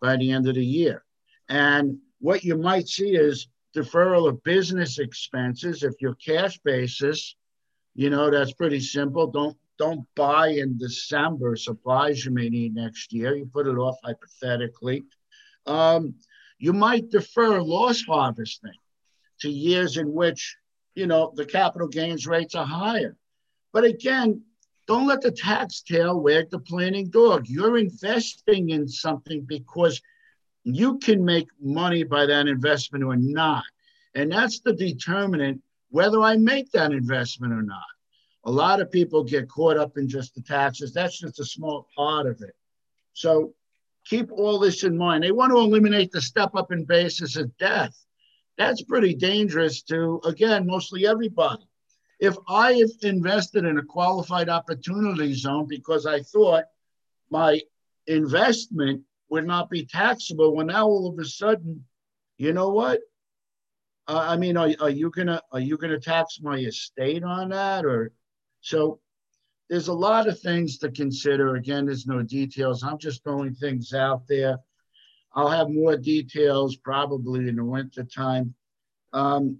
[0.00, 1.04] by the end of the year.
[1.48, 5.82] And what you might see is deferral of business expenses.
[5.82, 7.36] If you're cash basis,
[7.94, 9.26] you know, that's pretty simple.
[9.26, 13.36] Don't don't buy in December supplies you may need next year.
[13.36, 15.04] You put it off hypothetically.
[15.66, 16.14] Um,
[16.58, 18.72] you might defer loss harvesting
[19.40, 20.56] to years in which
[20.94, 23.16] you know the capital gains rates are higher.
[23.72, 24.42] But again,
[24.86, 27.46] don't let the tax tail wag the planning dog.
[27.48, 30.00] You're investing in something because
[30.66, 33.62] you can make money by that investment or not.
[34.16, 37.84] And that's the determinant whether I make that investment or not.
[38.44, 40.92] A lot of people get caught up in just the taxes.
[40.92, 42.56] That's just a small part of it.
[43.12, 43.54] So
[44.04, 45.22] keep all this in mind.
[45.22, 47.96] They want to eliminate the step up in basis of death.
[48.58, 51.62] That's pretty dangerous to, again, mostly everybody.
[52.18, 56.64] If I have invested in a qualified opportunity zone because I thought
[57.30, 57.60] my
[58.08, 61.84] investment would not be taxable when now all of a sudden,
[62.38, 63.00] you know what?
[64.08, 67.84] Uh, I mean, are, are you gonna are you gonna tax my estate on that
[67.84, 68.12] or
[68.60, 69.00] so?
[69.68, 71.56] There's a lot of things to consider.
[71.56, 72.84] Again, there's no details.
[72.84, 74.58] I'm just throwing things out there.
[75.34, 78.54] I'll have more details probably in the winter time.
[79.12, 79.58] Um,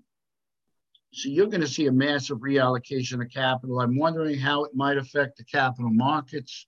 [1.12, 3.81] so you're going to see a massive reallocation of capital.
[3.81, 6.66] I'm wondering how it might affect the capital markets.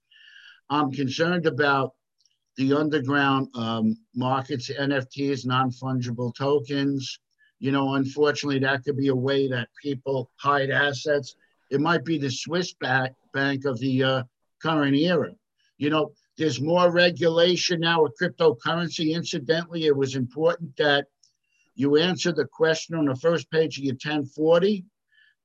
[0.71, 1.95] I'm concerned about
[2.59, 7.21] the underground um, markets, NFTs, non fungible tokens.
[7.61, 11.37] You know, unfortunately, that could be a way that people hide assets.
[11.71, 14.23] It might be the Swiss bank, bank of the uh,
[14.61, 15.31] current era.
[15.79, 19.15] You know, there's more regulation now with cryptocurrency.
[19.15, 21.07] Incidentally, it was important that
[21.77, 24.85] you answer the question on the first page of your 1040.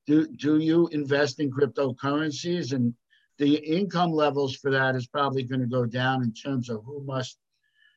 [0.07, 2.73] Do, do you invest in cryptocurrencies?
[2.73, 2.95] And
[3.43, 7.03] the income levels for that is probably going to go down in terms of who
[7.03, 7.37] must,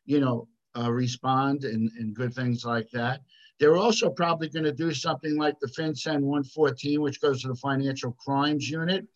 [0.04, 3.20] you know, uh, respond and, and good things like that.
[3.60, 7.54] They're also probably going to do something like the FinCEN 114, which goes to the
[7.54, 9.06] Financial Crimes Unit.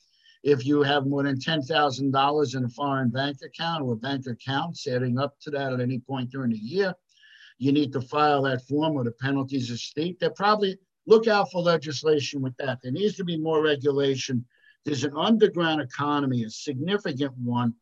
[0.45, 5.19] If you have more than $10,000 in a foreign bank account or bank account setting
[5.19, 6.95] up to that at any point during the year,
[7.59, 10.21] you need to file that form or the penalties are steep.
[10.21, 12.79] They're probably look out for legislation with that.
[12.83, 14.47] There needs to be more regulation
[14.85, 17.75] there's an underground economy, a significant one,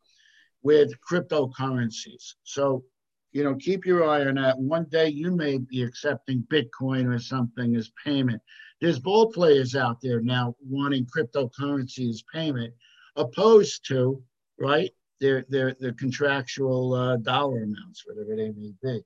[0.61, 2.33] with cryptocurrencies.
[2.43, 2.83] So,
[3.31, 4.57] you know, keep your eye on that.
[4.57, 8.41] One day you may be accepting Bitcoin or something as payment.
[8.81, 12.73] There's ball players out there now wanting cryptocurrency as payment,
[13.15, 14.21] opposed to,
[14.59, 19.01] right, their their their contractual uh, dollar amounts, whatever they may be.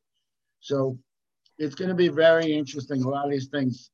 [0.60, 0.98] So
[1.58, 3.04] it's going to be very interesting.
[3.04, 3.90] A lot of these things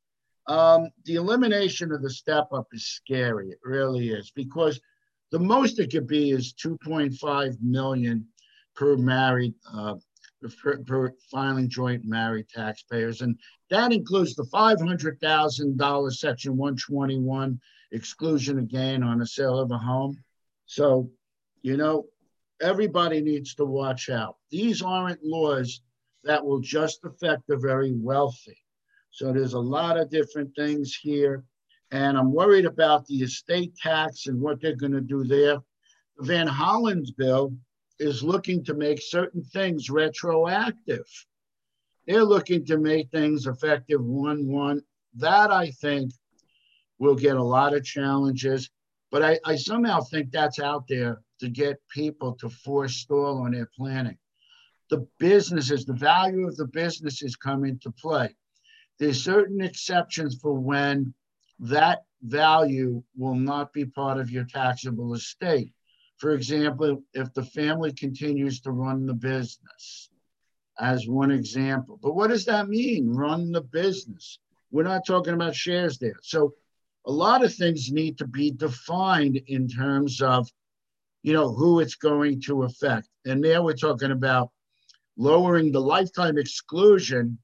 [0.49, 3.51] um, the elimination of the step up is scary.
[3.51, 4.81] It really is because
[5.31, 8.27] the most it could be is 2.5 million
[8.75, 9.93] per married uh,
[10.59, 13.21] for, for filing joint married taxpayers.
[13.21, 13.37] And
[13.69, 17.59] that includes the $500,000 Section 121
[17.91, 20.17] exclusion again on the sale of a home.
[20.65, 21.11] So,
[21.61, 22.05] you know,
[22.59, 24.37] everybody needs to watch out.
[24.49, 25.81] These aren't laws
[26.23, 28.57] that will just affect the very wealthy.
[29.11, 31.43] So there's a lot of different things here.
[31.91, 35.57] And I'm worried about the estate tax and what they're going to do there.
[36.17, 37.53] The Van Hollen's bill
[37.99, 41.05] is looking to make certain things retroactive.
[42.07, 44.81] They're looking to make things effective 1 1.
[45.15, 46.11] That I think
[46.99, 48.69] will get a lot of challenges.
[49.11, 53.69] But I, I somehow think that's out there to get people to forestall on their
[53.75, 54.17] planning.
[54.89, 58.35] The businesses, the value of the businesses come into play.
[58.99, 61.13] There's certain exceptions for when
[61.59, 65.71] that value will not be part of your taxable estate.
[66.17, 70.09] For example, if the family continues to run the business,
[70.79, 71.99] as one example.
[72.01, 74.39] But what does that mean, run the business?
[74.71, 76.19] We're not talking about shares there.
[76.23, 76.53] So
[77.05, 80.49] a lot of things need to be defined in terms of,
[81.21, 83.09] you know, who it's going to affect.
[83.25, 84.51] And there we're talking about
[85.17, 87.37] lowering the lifetime exclusion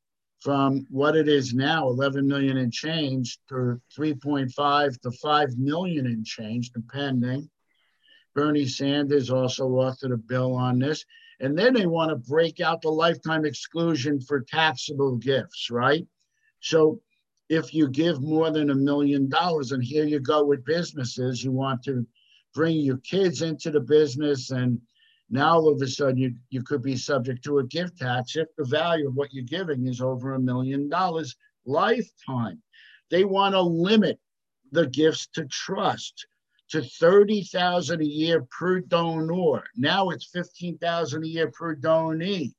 [0.46, 6.24] from what it is now, 11 million and change, to 3.5 to 5 million and
[6.24, 7.50] change, depending.
[8.36, 11.04] Bernie Sanders also authored a bill on this.
[11.40, 16.06] And then they want to break out the lifetime exclusion for taxable gifts, right?
[16.60, 17.02] So
[17.50, 21.54] if you give more than a million dollars, and here you go with businesses, you
[21.54, 22.06] want to
[22.54, 24.80] bring your kids into the business, and
[25.30, 28.48] now all of a sudden you, you could be subject to a gift tax if
[28.58, 32.62] the value of what you're giving is over a million dollars lifetime.
[33.10, 34.20] They want to limit
[34.72, 36.28] the gifts to trust
[36.70, 39.64] to 30,000 a year per donor.
[39.76, 42.54] Now it's 15,000 a year per donee.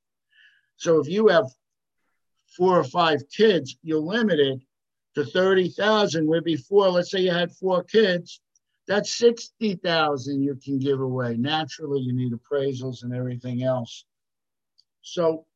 [0.77, 1.47] So if you have
[2.57, 4.63] four or five kids, you're limited
[5.15, 8.41] to 30,000 where before, let's say you had four kids,
[8.87, 11.37] that's 60,000 you can give away.
[11.37, 14.05] Naturally, you need appraisals and everything else.
[15.03, 15.47] So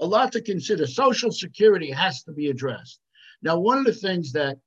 [0.00, 0.86] a lot to consider.
[0.86, 3.00] Social security has to be addressed.
[3.42, 4.58] Now, one of the things that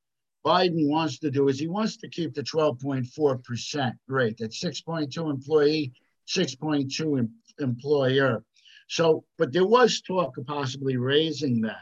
[0.45, 4.37] Biden wants to do is he wants to keep the 12.4% rate.
[4.39, 5.93] That's 6.2 employee,
[6.27, 8.43] 6.2 em- employer.
[8.87, 11.81] So, but there was talk of possibly raising that.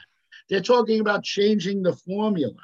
[0.50, 2.56] They're talking about changing the formula,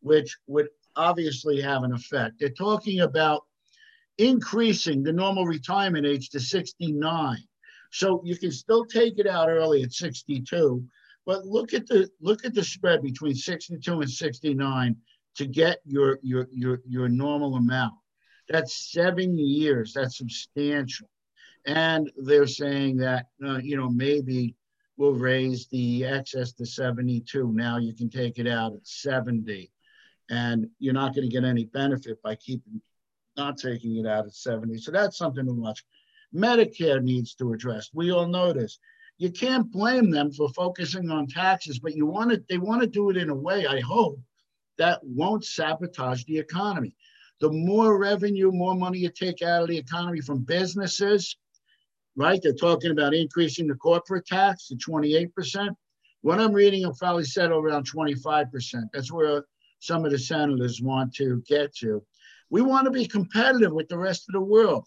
[0.00, 2.36] which would obviously have an effect.
[2.38, 3.42] They're talking about
[4.18, 7.38] increasing the normal retirement age to 69.
[7.90, 10.84] So you can still take it out early at 62,
[11.26, 14.96] but look at the look at the spread between 62 and 69
[15.36, 17.94] to get your your your your normal amount.
[18.48, 19.92] That's seven years.
[19.94, 21.08] That's substantial.
[21.66, 24.54] And they're saying that uh, you know maybe
[24.96, 27.52] we'll raise the excess to 72.
[27.52, 29.70] Now you can take it out at 70,
[30.30, 32.80] and you're not going to get any benefit by keeping
[33.36, 34.78] not taking it out at 70.
[34.78, 35.84] So that's something to watch.
[36.34, 37.90] Medicare needs to address.
[37.92, 38.78] We all know this.
[39.18, 42.86] You can't blame them for focusing on taxes, but you want to, they want to
[42.86, 44.18] do it in a way, I hope,
[44.78, 46.94] that won't sabotage the economy.
[47.40, 51.36] The more revenue, more money you take out of the economy from businesses,
[52.16, 52.40] right?
[52.42, 55.74] They're talking about increasing the corporate tax to 28%.
[56.22, 58.50] What I'm reading, will probably settle around 25%.
[58.92, 59.44] That's where
[59.80, 62.02] some of the senators want to get to.
[62.48, 64.86] We want to be competitive with the rest of the world.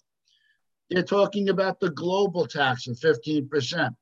[0.89, 3.95] They're talking about the global tax of 15%.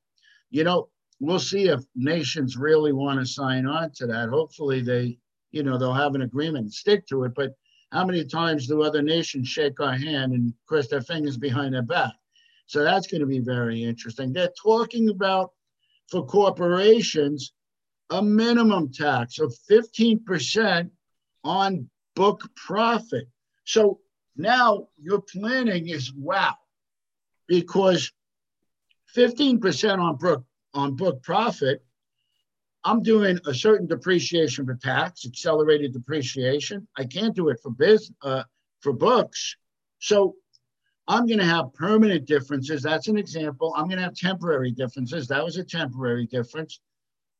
[0.50, 0.88] You know,
[1.20, 4.28] we'll see if nations really want to sign on to that.
[4.28, 5.18] Hopefully, they
[5.52, 7.34] you know, they'll have an agreement and stick to it.
[7.34, 7.54] But
[7.92, 11.82] how many times do other nations shake our hand and cross their fingers behind their
[11.82, 12.12] back?
[12.66, 14.32] So that's going to be very interesting.
[14.32, 15.52] They're talking about
[16.10, 17.52] for corporations
[18.10, 20.90] a minimum tax of 15%
[21.44, 23.28] on book profit.
[23.64, 24.00] So
[24.36, 26.54] now your planning is wow,
[27.46, 28.12] because
[29.16, 30.44] 15% on book
[30.74, 31.84] on book profit
[32.84, 36.86] I'm doing a certain depreciation for tax, accelerated depreciation.
[36.96, 38.42] I can't do it for biz, uh,
[38.80, 39.56] for books.
[40.00, 40.34] So
[41.06, 42.82] I'm going to have permanent differences.
[42.82, 43.72] That's an example.
[43.76, 45.28] I'm going to have temporary differences.
[45.28, 46.80] That was a temporary difference.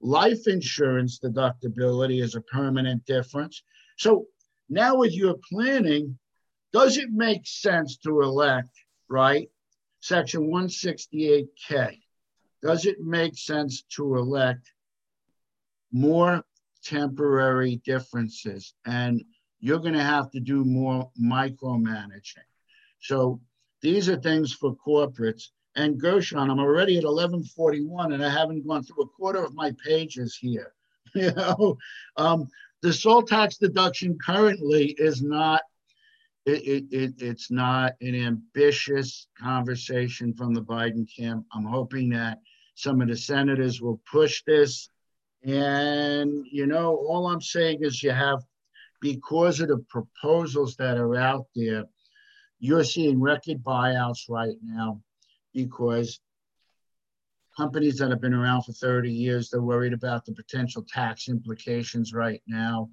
[0.02, 3.62] Life insurance deductibility is a permanent difference.
[3.96, 4.26] So
[4.68, 6.18] now with your planning,
[6.72, 8.70] does it make sense to elect,
[9.08, 9.48] right?
[10.00, 11.98] Section 168K.
[12.62, 14.72] Does it make sense to elect
[15.92, 16.42] more
[16.82, 19.22] temporary differences and
[19.60, 22.48] you're going to have to do more micromanaging.
[23.00, 23.40] So
[23.80, 25.50] these are things for corporates.
[25.74, 29.72] And Gershon, I'm already at 1141 and I haven't gone through a quarter of my
[29.84, 30.72] pages here.
[31.14, 31.76] You know,
[32.16, 32.48] um,
[32.80, 35.60] the salt tax deduction currently is not
[36.46, 41.44] it, it, it, it's not an ambitious conversation from the Biden camp.
[41.52, 42.38] I'm hoping that
[42.74, 44.88] some of the senators will push this.
[45.44, 48.42] And, you know, all I'm saying is you have,
[49.00, 51.84] because of the proposals that are out there,
[52.58, 55.00] you're seeing record buyouts right now
[55.54, 56.20] because
[57.56, 62.12] companies that have been around for 30 years, they're worried about the potential tax implications
[62.12, 62.90] right now.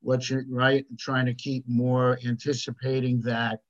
[0.00, 3.60] What you're right, trying to keep more anticipating that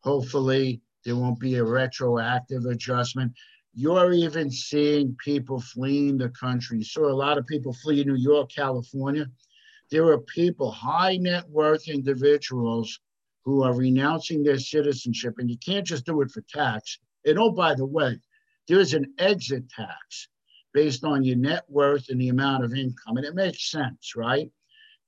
[0.00, 3.32] hopefully there won't be a retroactive adjustment.
[3.74, 6.78] You're even seeing people fleeing the country.
[6.78, 9.26] You saw a lot of people flee New York, California.
[9.90, 12.98] There are people, high net worth individuals,
[13.44, 16.98] who are renouncing their citizenship, and you can't just do it for tax.
[17.26, 18.18] And oh, by the way,
[18.68, 20.28] there's an exit tax
[20.72, 23.16] based on your net worth and the amount of income.
[23.16, 24.50] And it makes sense, right?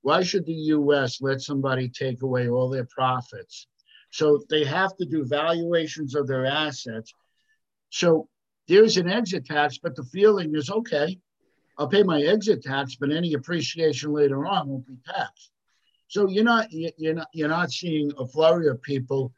[0.01, 3.67] Why should the US let somebody take away all their profits?
[4.11, 7.13] So they have to do valuations of their assets.
[7.89, 8.27] So
[8.67, 11.19] there's an exit tax, but the feeling is okay,
[11.77, 15.51] I'll pay my exit tax, but any appreciation later on won't be taxed.
[16.07, 19.31] So you're not you're not you're not seeing a flurry of people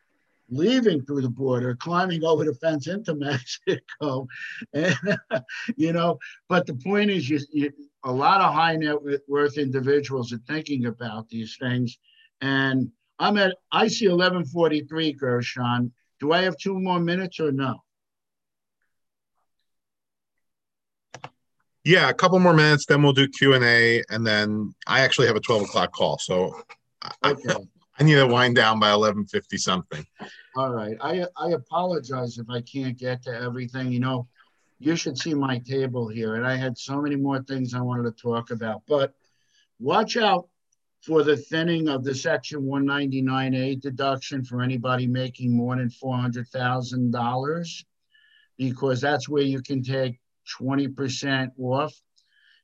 [0.52, 4.28] leaving through the border, climbing over the fence into Mexico,
[4.74, 4.96] and
[5.78, 6.20] you know.
[6.50, 7.72] But the point is, you, you,
[8.04, 8.98] a lot of high net
[9.28, 11.98] worth individuals are thinking about these things,
[12.42, 15.92] and I'm at I see 1143 Gershon.
[16.20, 17.82] Do I have two more minutes or no?
[21.84, 25.26] Yeah, a couple more minutes, then we'll do Q and A, and then I actually
[25.28, 26.62] have a 12 o'clock call, so
[27.26, 27.56] okay.
[28.02, 30.06] I, need to wind down by 11:50 something.
[30.56, 30.98] All right.
[31.02, 33.92] I, I apologize if I can't get to everything.
[33.92, 34.28] You know,
[34.80, 36.36] you should see my table here.
[36.36, 38.82] And I had so many more things I wanted to talk about.
[38.88, 39.14] But
[39.80, 40.48] watch out
[41.02, 47.86] for the thinning of the Section 199A deduction for anybody making more than $400,000,
[48.58, 50.20] because that's where you can take
[50.60, 51.94] 20% off,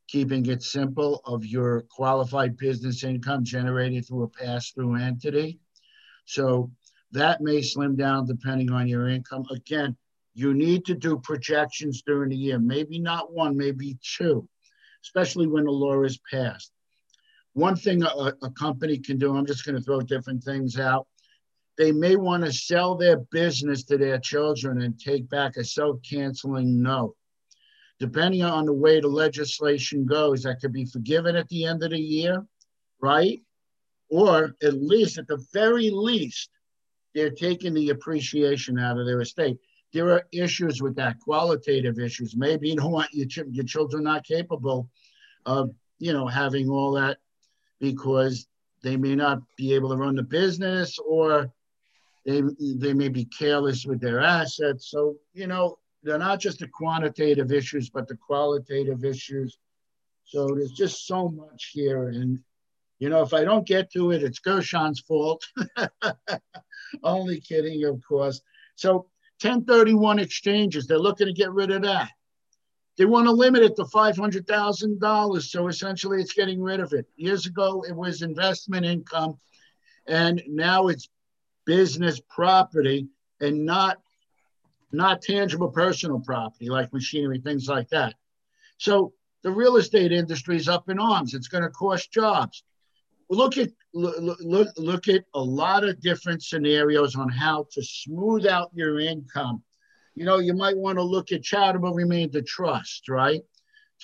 [0.08, 5.60] keeping it simple, of your qualified business income generated through a pass through entity.
[6.26, 6.72] So
[7.12, 9.46] that may slim down depending on your income.
[9.52, 9.96] Again,
[10.34, 14.48] you need to do projections during the year, maybe not one, maybe two,
[15.04, 16.72] especially when the law is passed.
[17.54, 21.08] One thing a, a company can do, I'm just going to throw different things out.
[21.78, 25.98] They may want to sell their business to their children and take back a self
[26.08, 27.16] canceling note.
[28.00, 31.92] Depending on the way the legislation goes, that could be forgiven at the end of
[31.92, 32.46] the year,
[33.02, 33.42] right?
[34.10, 36.50] Or at least, at the very least,
[37.16, 39.58] they're taking the appreciation out of their estate.
[39.94, 42.36] There are issues with that, qualitative issues.
[42.36, 44.90] Maybe you don't want your, ch- your children not capable
[45.46, 47.18] of, you know, having all that
[47.80, 48.48] because
[48.84, 51.52] they may not be able to run the business or
[52.26, 54.92] they, they may be careless with their assets.
[54.92, 59.58] So, you know, they're not just the quantitative issues, but the qualitative issues.
[60.24, 62.10] So there's just so much here.
[62.10, 62.40] And,
[63.00, 65.46] you know, if I don't get to it, it's Gershon's fault.
[67.04, 68.42] Only kidding, of course.
[68.76, 69.08] So
[69.42, 72.10] 1031 exchanges, they're looking to get rid of that.
[72.98, 75.42] They want to limit it to $500,000.
[75.44, 77.06] So essentially, it's getting rid of it.
[77.16, 79.38] Years ago, it was investment income,
[80.08, 81.10] and now it's
[81.66, 83.08] business property
[83.40, 84.00] and not,
[84.92, 88.16] not tangible personal property like machinery, things like that.
[88.78, 89.14] So
[89.44, 91.34] the real estate industry is up in arms.
[91.34, 92.64] It's going to cost jobs
[93.30, 98.46] look at look, look, look at a lot of different scenarios on how to smooth
[98.46, 99.64] out your income.
[100.16, 103.42] You know, you might want to look at charitable remainder trust, right?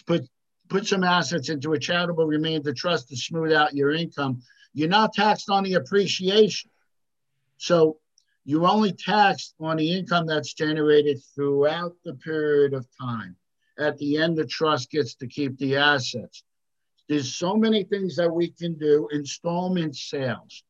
[0.05, 0.27] Put
[0.69, 4.41] put some assets into a charitable remainder trust to smooth out your income.
[4.73, 6.71] You're not taxed on the appreciation.
[7.57, 7.97] So
[8.45, 13.35] you're only tax on the income that's generated throughout the period of time.
[13.79, 16.43] At the end, the trust gets to keep the assets.
[17.09, 19.07] There's so many things that we can do.
[19.11, 20.63] Installment sales.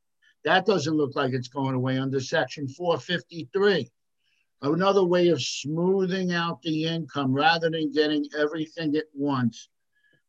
[0.45, 3.89] That doesn't look like it's going away under Section 453.
[4.61, 9.69] Another way of smoothing out the income rather than getting everything at once.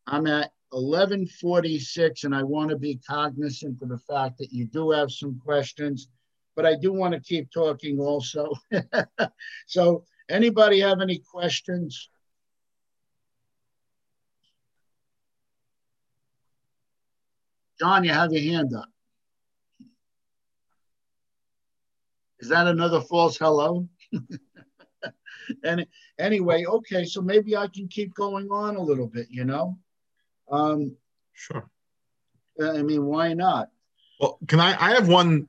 [0.07, 4.91] I'm at 1146 and I want to be cognizant of the fact that you do
[4.91, 6.09] have some questions,
[6.57, 8.53] but I do want to keep talking also.
[9.67, 12.09] so anybody have any questions?
[17.81, 18.89] John, you have your hand up.
[22.39, 23.89] Is that another false hello?
[25.65, 25.87] and
[26.19, 29.79] anyway, okay, so maybe I can keep going on a little bit, you know?
[30.51, 30.97] Um,
[31.33, 31.69] sure.
[32.63, 33.71] I mean, why not?
[34.21, 34.77] Well, can I?
[34.81, 35.49] I have one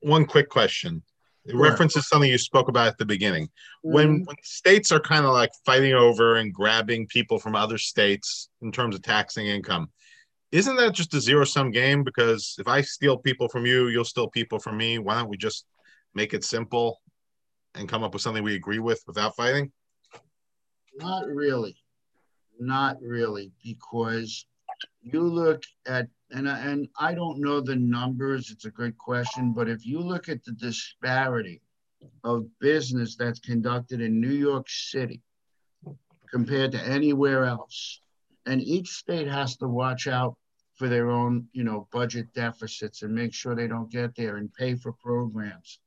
[0.00, 1.02] one quick question.
[1.44, 1.62] It sure.
[1.62, 3.46] references something you spoke about at the beginning.
[3.46, 3.92] Mm-hmm.
[3.92, 8.48] When when states are kind of like fighting over and grabbing people from other states
[8.62, 9.90] in terms of taxing income,
[10.52, 12.02] isn't that just a zero sum game?
[12.02, 14.98] Because if I steal people from you, you'll steal people from me.
[14.98, 15.66] Why don't we just
[16.14, 17.00] make it simple
[17.74, 19.70] and come up with something we agree with without fighting?
[20.96, 21.76] Not really.
[22.58, 24.46] Not really, because
[25.02, 28.50] you look at and and I don't know the numbers.
[28.50, 31.60] It's a good question, but if you look at the disparity
[32.24, 35.22] of business that's conducted in New York City
[36.30, 38.00] compared to anywhere else,
[38.46, 40.36] and each state has to watch out
[40.74, 44.52] for their own, you know, budget deficits and make sure they don't get there and
[44.52, 45.80] pay for programs.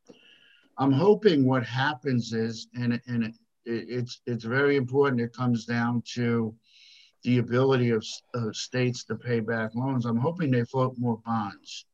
[0.78, 3.36] I'm hoping what happens is, and and it,
[3.66, 5.22] it's it's very important.
[5.22, 6.56] It comes down to
[7.24, 10.06] the ability of, of states to pay back loans.
[10.06, 11.86] I'm hoping they float more bonds,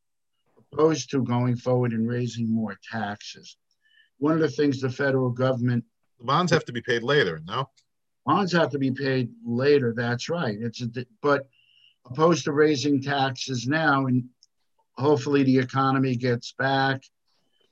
[0.72, 3.56] opposed to going forward and raising more taxes.
[4.18, 5.84] One of the things the federal government
[6.18, 7.68] the bonds have to be paid later, no?
[8.24, 9.92] Bonds have to be paid later.
[9.94, 10.56] That's right.
[10.58, 10.88] It's a,
[11.22, 11.48] but
[12.06, 14.24] opposed to raising taxes now, and
[14.96, 17.02] hopefully the economy gets back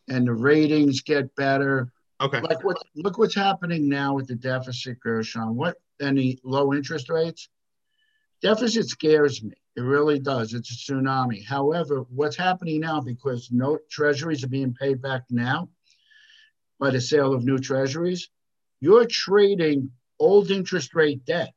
[0.09, 1.91] and the ratings get better.
[2.21, 2.41] Okay.
[2.41, 2.77] Like what?
[2.95, 5.57] Look what's happening now with the deficit, Gershon.
[5.57, 7.49] What any low interest rates?
[8.43, 9.55] Deficit scares me.
[9.77, 10.55] It really does.
[10.55, 11.45] It's a tsunami.
[11.45, 15.69] However, what's happening now because no treasuries are being paid back now
[16.79, 18.29] by the sale of new treasuries,
[18.81, 21.55] you're trading old interest rate debt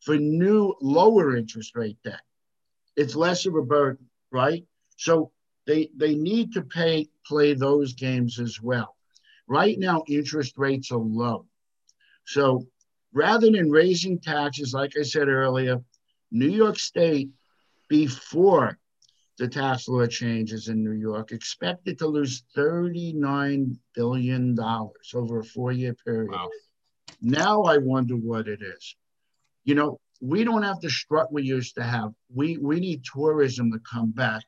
[0.00, 2.20] for new lower interest rate debt.
[2.96, 4.66] It's less of a burden, right?
[4.96, 5.32] So
[5.66, 8.96] they they need to pay play those games as well.
[9.48, 11.46] Right now, interest rates are low.
[12.26, 12.66] So
[13.12, 15.78] rather than raising taxes, like I said earlier,
[16.30, 17.30] New York State,
[17.88, 18.78] before
[19.38, 24.58] the tax law changes in New York, expected to lose $39 billion
[25.14, 26.30] over a four year period.
[26.30, 26.48] Wow.
[27.20, 28.96] Now I wonder what it is.
[29.64, 32.12] You know, we don't have the strut we used to have.
[32.34, 34.42] We, we need tourism to come back.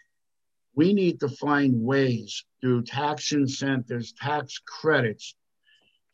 [0.75, 5.37] We need to find ways through tax incentives, tax credits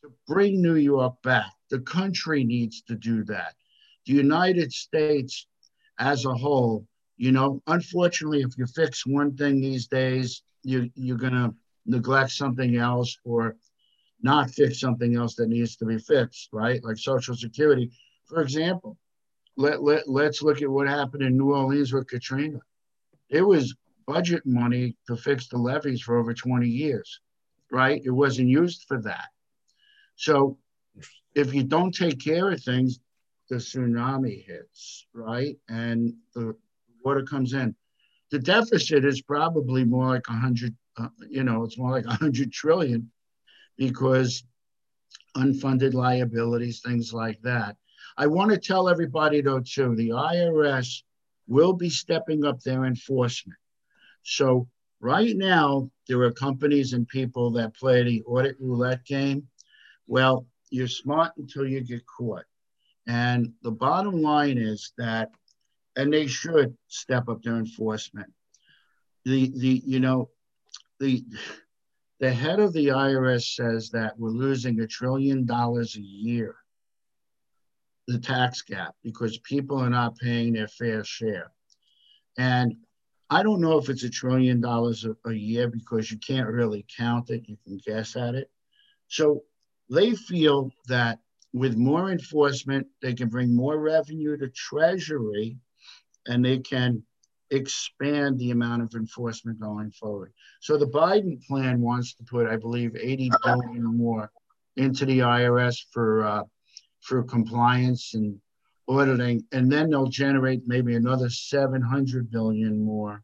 [0.01, 1.51] to bring New York back.
[1.69, 3.55] The country needs to do that.
[4.05, 5.45] The United States
[5.99, 6.85] as a whole,
[7.17, 11.53] you know, unfortunately, if you fix one thing these days, you, you're going to
[11.85, 13.55] neglect something else or
[14.21, 16.83] not fix something else that needs to be fixed, right?
[16.83, 17.91] Like Social Security.
[18.25, 18.97] For example,
[19.57, 22.59] let, let, let's look at what happened in New Orleans with Katrina.
[23.29, 23.75] It was
[24.07, 27.19] budget money to fix the levees for over 20 years,
[27.71, 28.01] right?
[28.03, 29.29] It wasn't used for that.
[30.21, 30.59] So
[31.33, 32.99] if you don't take care of things,
[33.49, 35.57] the tsunami hits, right?
[35.67, 36.55] And the
[37.03, 37.75] water comes in.
[38.29, 43.09] The deficit is probably more like 100, uh, you know, it's more like 100 trillion
[43.79, 44.43] because
[45.35, 47.75] unfunded liabilities, things like that.
[48.15, 51.01] I want to tell everybody, though, too, the IRS
[51.47, 53.57] will be stepping up their enforcement.
[54.21, 54.67] So,
[54.99, 59.47] right now, there are companies and people that play the audit roulette game.
[60.11, 62.43] Well, you're smart until you get caught.
[63.07, 65.31] And the bottom line is that,
[65.95, 68.29] and they should step up their enforcement.
[69.23, 70.29] The the you know,
[70.99, 71.23] the
[72.19, 76.57] the head of the IRS says that we're losing a trillion dollars a year,
[78.07, 81.53] the tax gap, because people are not paying their fair share.
[82.37, 82.75] And
[83.29, 87.29] I don't know if it's a trillion dollars a, year because you can't really count
[87.29, 88.51] it, you can guess at it.
[89.07, 89.43] So
[89.91, 91.19] they feel that
[91.53, 95.57] with more enforcement, they can bring more revenue to Treasury
[96.27, 97.03] and they can
[97.51, 100.31] expand the amount of enforcement going forward.
[100.61, 104.31] So the Biden plan wants to put, I believe, 80 billion more
[104.77, 106.43] into the IRS for uh,
[107.01, 108.39] for compliance and
[108.87, 113.23] auditing, and then they'll generate maybe another 700 billion more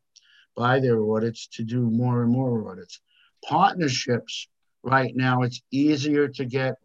[0.55, 2.99] by their audits to do more and more audits.
[3.47, 4.47] Partnerships
[4.83, 6.75] right now it's easier to get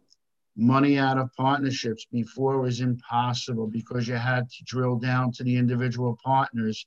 [0.55, 2.05] money out of partnerships.
[2.11, 6.85] Before it was impossible because you had to drill down to the individual partners.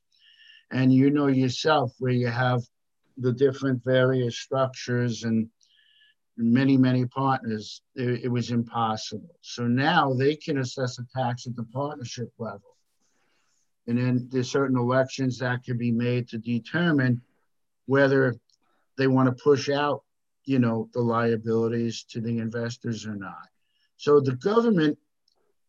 [0.70, 2.62] And you know yourself where you have
[3.18, 5.48] the different various structures and
[6.38, 9.36] many many partners it, it was impossible.
[9.40, 12.76] So now they can assess a tax at the partnership level.
[13.86, 17.22] And then there's certain elections that can be made to determine
[17.86, 18.34] whether
[18.98, 20.02] they want to push out
[20.46, 23.48] you know, the liabilities to the investors or not.
[23.96, 24.96] So the government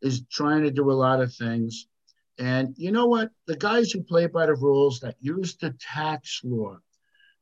[0.01, 1.87] is trying to do a lot of things.
[2.37, 3.31] And you know what?
[3.47, 6.77] The guys who play by the rules that use the tax law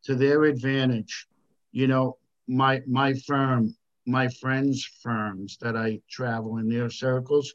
[0.03, 1.27] to their advantage,
[1.71, 2.17] you know,
[2.47, 3.75] my my firm,
[4.05, 7.53] my friends' firms that I travel in their circles,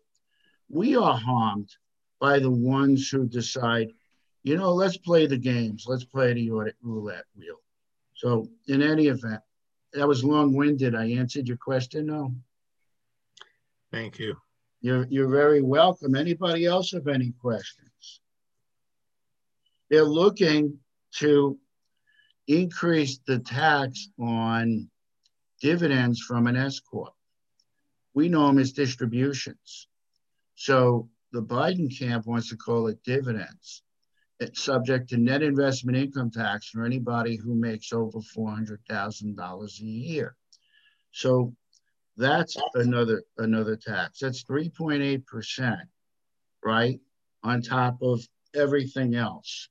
[0.68, 1.70] we are harmed
[2.20, 3.88] by the ones who decide,
[4.42, 6.50] you know, let's play the games, let's play the
[6.82, 7.60] roulette wheel.
[8.14, 9.40] So, in any event,
[9.92, 10.94] that was long winded.
[10.94, 12.34] I answered your question, no?
[13.92, 14.36] Thank you.
[14.80, 16.14] You're, you're very welcome.
[16.14, 18.20] Anybody else have any questions?
[19.90, 20.78] They're looking
[21.16, 21.58] to
[22.46, 24.88] increase the tax on
[25.60, 27.12] dividends from an S corp.
[28.14, 29.88] We know them as distributions.
[30.54, 33.82] So the Biden camp wants to call it dividends.
[34.40, 40.34] It's subject to net investment income tax for anybody who makes over $400,000 a year.
[41.12, 41.54] So
[42.16, 44.20] that's another another tax.
[44.20, 45.76] That's 3.8%,
[46.64, 47.00] right?
[47.42, 49.68] On top of everything else.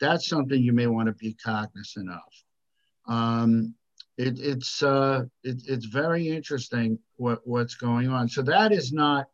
[0.00, 3.12] That's something you may want to be cognizant of.
[3.12, 3.74] Um,
[4.16, 8.28] it, it's uh, it, it's very interesting what, what's going on.
[8.28, 9.26] So that is not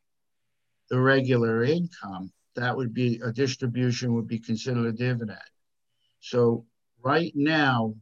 [0.91, 2.33] the regular income.
[2.57, 5.39] That would be a distribution would be considered a dividend.
[6.21, 6.65] So
[7.03, 7.95] right now,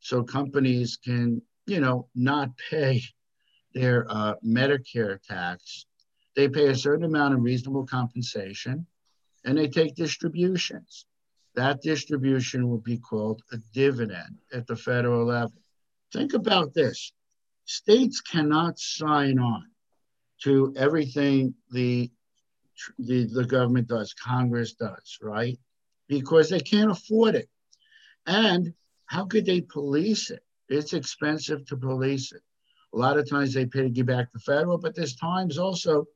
[0.00, 3.02] so companies can, you know, not pay
[3.74, 5.86] their uh, Medicare tax.
[6.34, 8.86] They pay a certain amount of reasonable compensation
[9.44, 11.06] and they take distributions.
[11.54, 15.60] That distribution will be called a dividend at the federal level.
[16.12, 17.12] Think about this
[17.64, 19.64] states cannot sign on
[20.42, 22.10] to everything the,
[22.98, 25.58] the, the government does, Congress does, right?
[26.08, 27.48] Because they can't afford it.
[28.26, 28.74] And
[29.06, 30.44] how could they police it?
[30.68, 32.42] It's expensive to police it.
[32.94, 36.06] A lot of times they piggyback the federal, but there's times also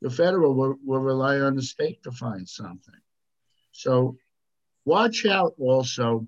[0.00, 3.00] the federal will, will rely on the state to find something.
[3.72, 4.16] So
[4.84, 6.26] watch out also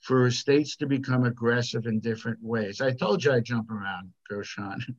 [0.00, 2.80] for states to become aggressive in different ways.
[2.80, 4.80] I told you I jump around, Gershon.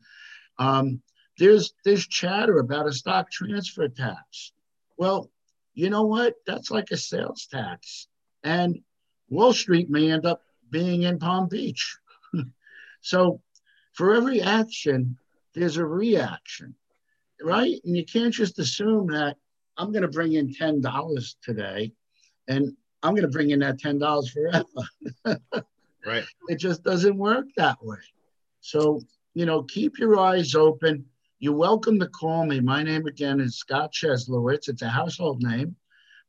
[0.60, 1.04] Um,
[1.38, 4.54] there's there's chatter about a stock transfer tax.
[4.98, 5.30] Well,
[5.74, 6.36] you know what?
[6.46, 8.08] That's like a sales tax,
[8.44, 8.80] and
[9.30, 11.98] Wall Street may end up being in Palm Beach.
[13.02, 13.42] so
[13.94, 15.18] for every action,
[15.54, 16.76] there's a reaction,
[17.42, 17.80] right?
[17.84, 19.38] And you can't just assume that
[19.78, 21.94] I'm going to bring in $10 today
[22.48, 22.74] and
[23.04, 25.40] I'm going to bring in that $10 forever.
[26.06, 26.24] right.
[26.50, 27.98] It just doesn't work that way.
[28.62, 29.02] So,
[29.34, 31.06] you know, keep your eyes open.
[31.40, 32.60] You're welcome to call me.
[32.62, 34.70] My name again is Scott Cheslowitz.
[34.70, 35.76] It's a household name.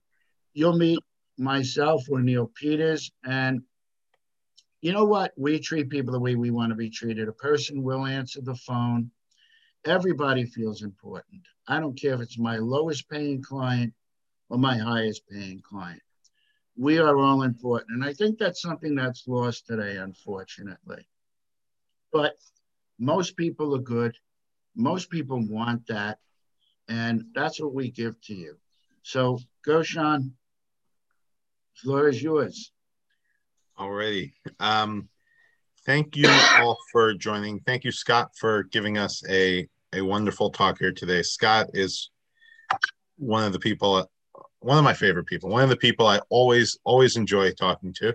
[0.52, 0.98] you'll meet
[1.38, 3.12] myself or Neil Peters.
[3.24, 3.62] And
[4.80, 5.32] you know what?
[5.36, 7.28] We treat people the way we want to be treated.
[7.28, 9.10] A person will answer the phone.
[9.86, 11.42] Everybody feels important.
[11.68, 13.94] I don't care if it's my lowest paying client
[14.50, 16.02] or my highest paying client
[16.76, 17.92] we are all important.
[17.92, 21.08] And I think that's something that's lost today, unfortunately.
[22.12, 22.34] But
[22.98, 24.16] most people are good.
[24.74, 26.18] Most people want that.
[26.88, 28.56] And that's what we give to you.
[29.02, 30.34] So Gershon.
[31.74, 32.72] The floor is yours.
[33.78, 34.32] Alrighty.
[34.60, 35.08] Um,
[35.84, 36.28] thank you
[36.58, 37.60] all for joining.
[37.60, 41.22] Thank you, Scott, for giving us a, a wonderful talk here today.
[41.22, 42.10] Scott is
[43.16, 44.08] one of the people
[44.60, 48.14] one of my favorite people, one of the people I always always enjoy talking to.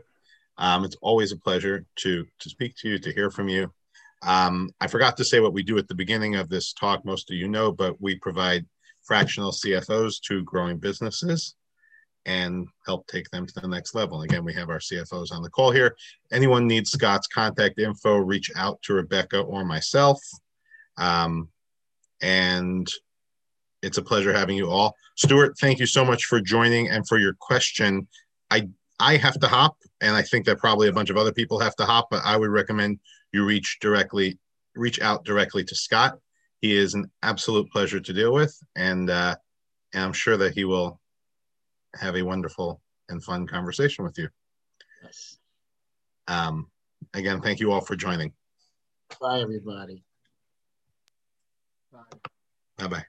[0.58, 3.72] Um, it's always a pleasure to to speak to you, to hear from you.
[4.22, 7.04] Um, I forgot to say what we do at the beginning of this talk.
[7.04, 8.66] Most of you know, but we provide
[9.02, 11.56] fractional CFOs to growing businesses
[12.28, 14.22] and help take them to the next level.
[14.22, 15.96] Again, we have our CFOs on the call here.
[16.32, 20.20] Anyone needs Scott's contact info, reach out to Rebecca or myself.
[20.98, 21.50] Um,
[22.22, 22.88] and
[23.82, 24.96] it's a pleasure having you all.
[25.16, 28.08] Stuart, thank you so much for joining and for your question.
[28.50, 28.70] I
[29.00, 31.76] I have to hop, and I think that probably a bunch of other people have
[31.78, 33.00] to hop, but I would recommend
[33.32, 34.38] you reach directly,
[34.76, 36.20] reach out directly to Scott,
[36.62, 39.36] he is an absolute pleasure to deal with, and, uh,
[39.94, 41.00] and I'm sure that he will
[41.96, 44.30] have a wonderful and fun conversation with you.
[45.04, 45.38] Yes.
[46.28, 46.70] Um,
[47.14, 48.32] again, thank you all for joining.
[49.20, 50.04] Bye, everybody.
[52.78, 53.00] Bye bye.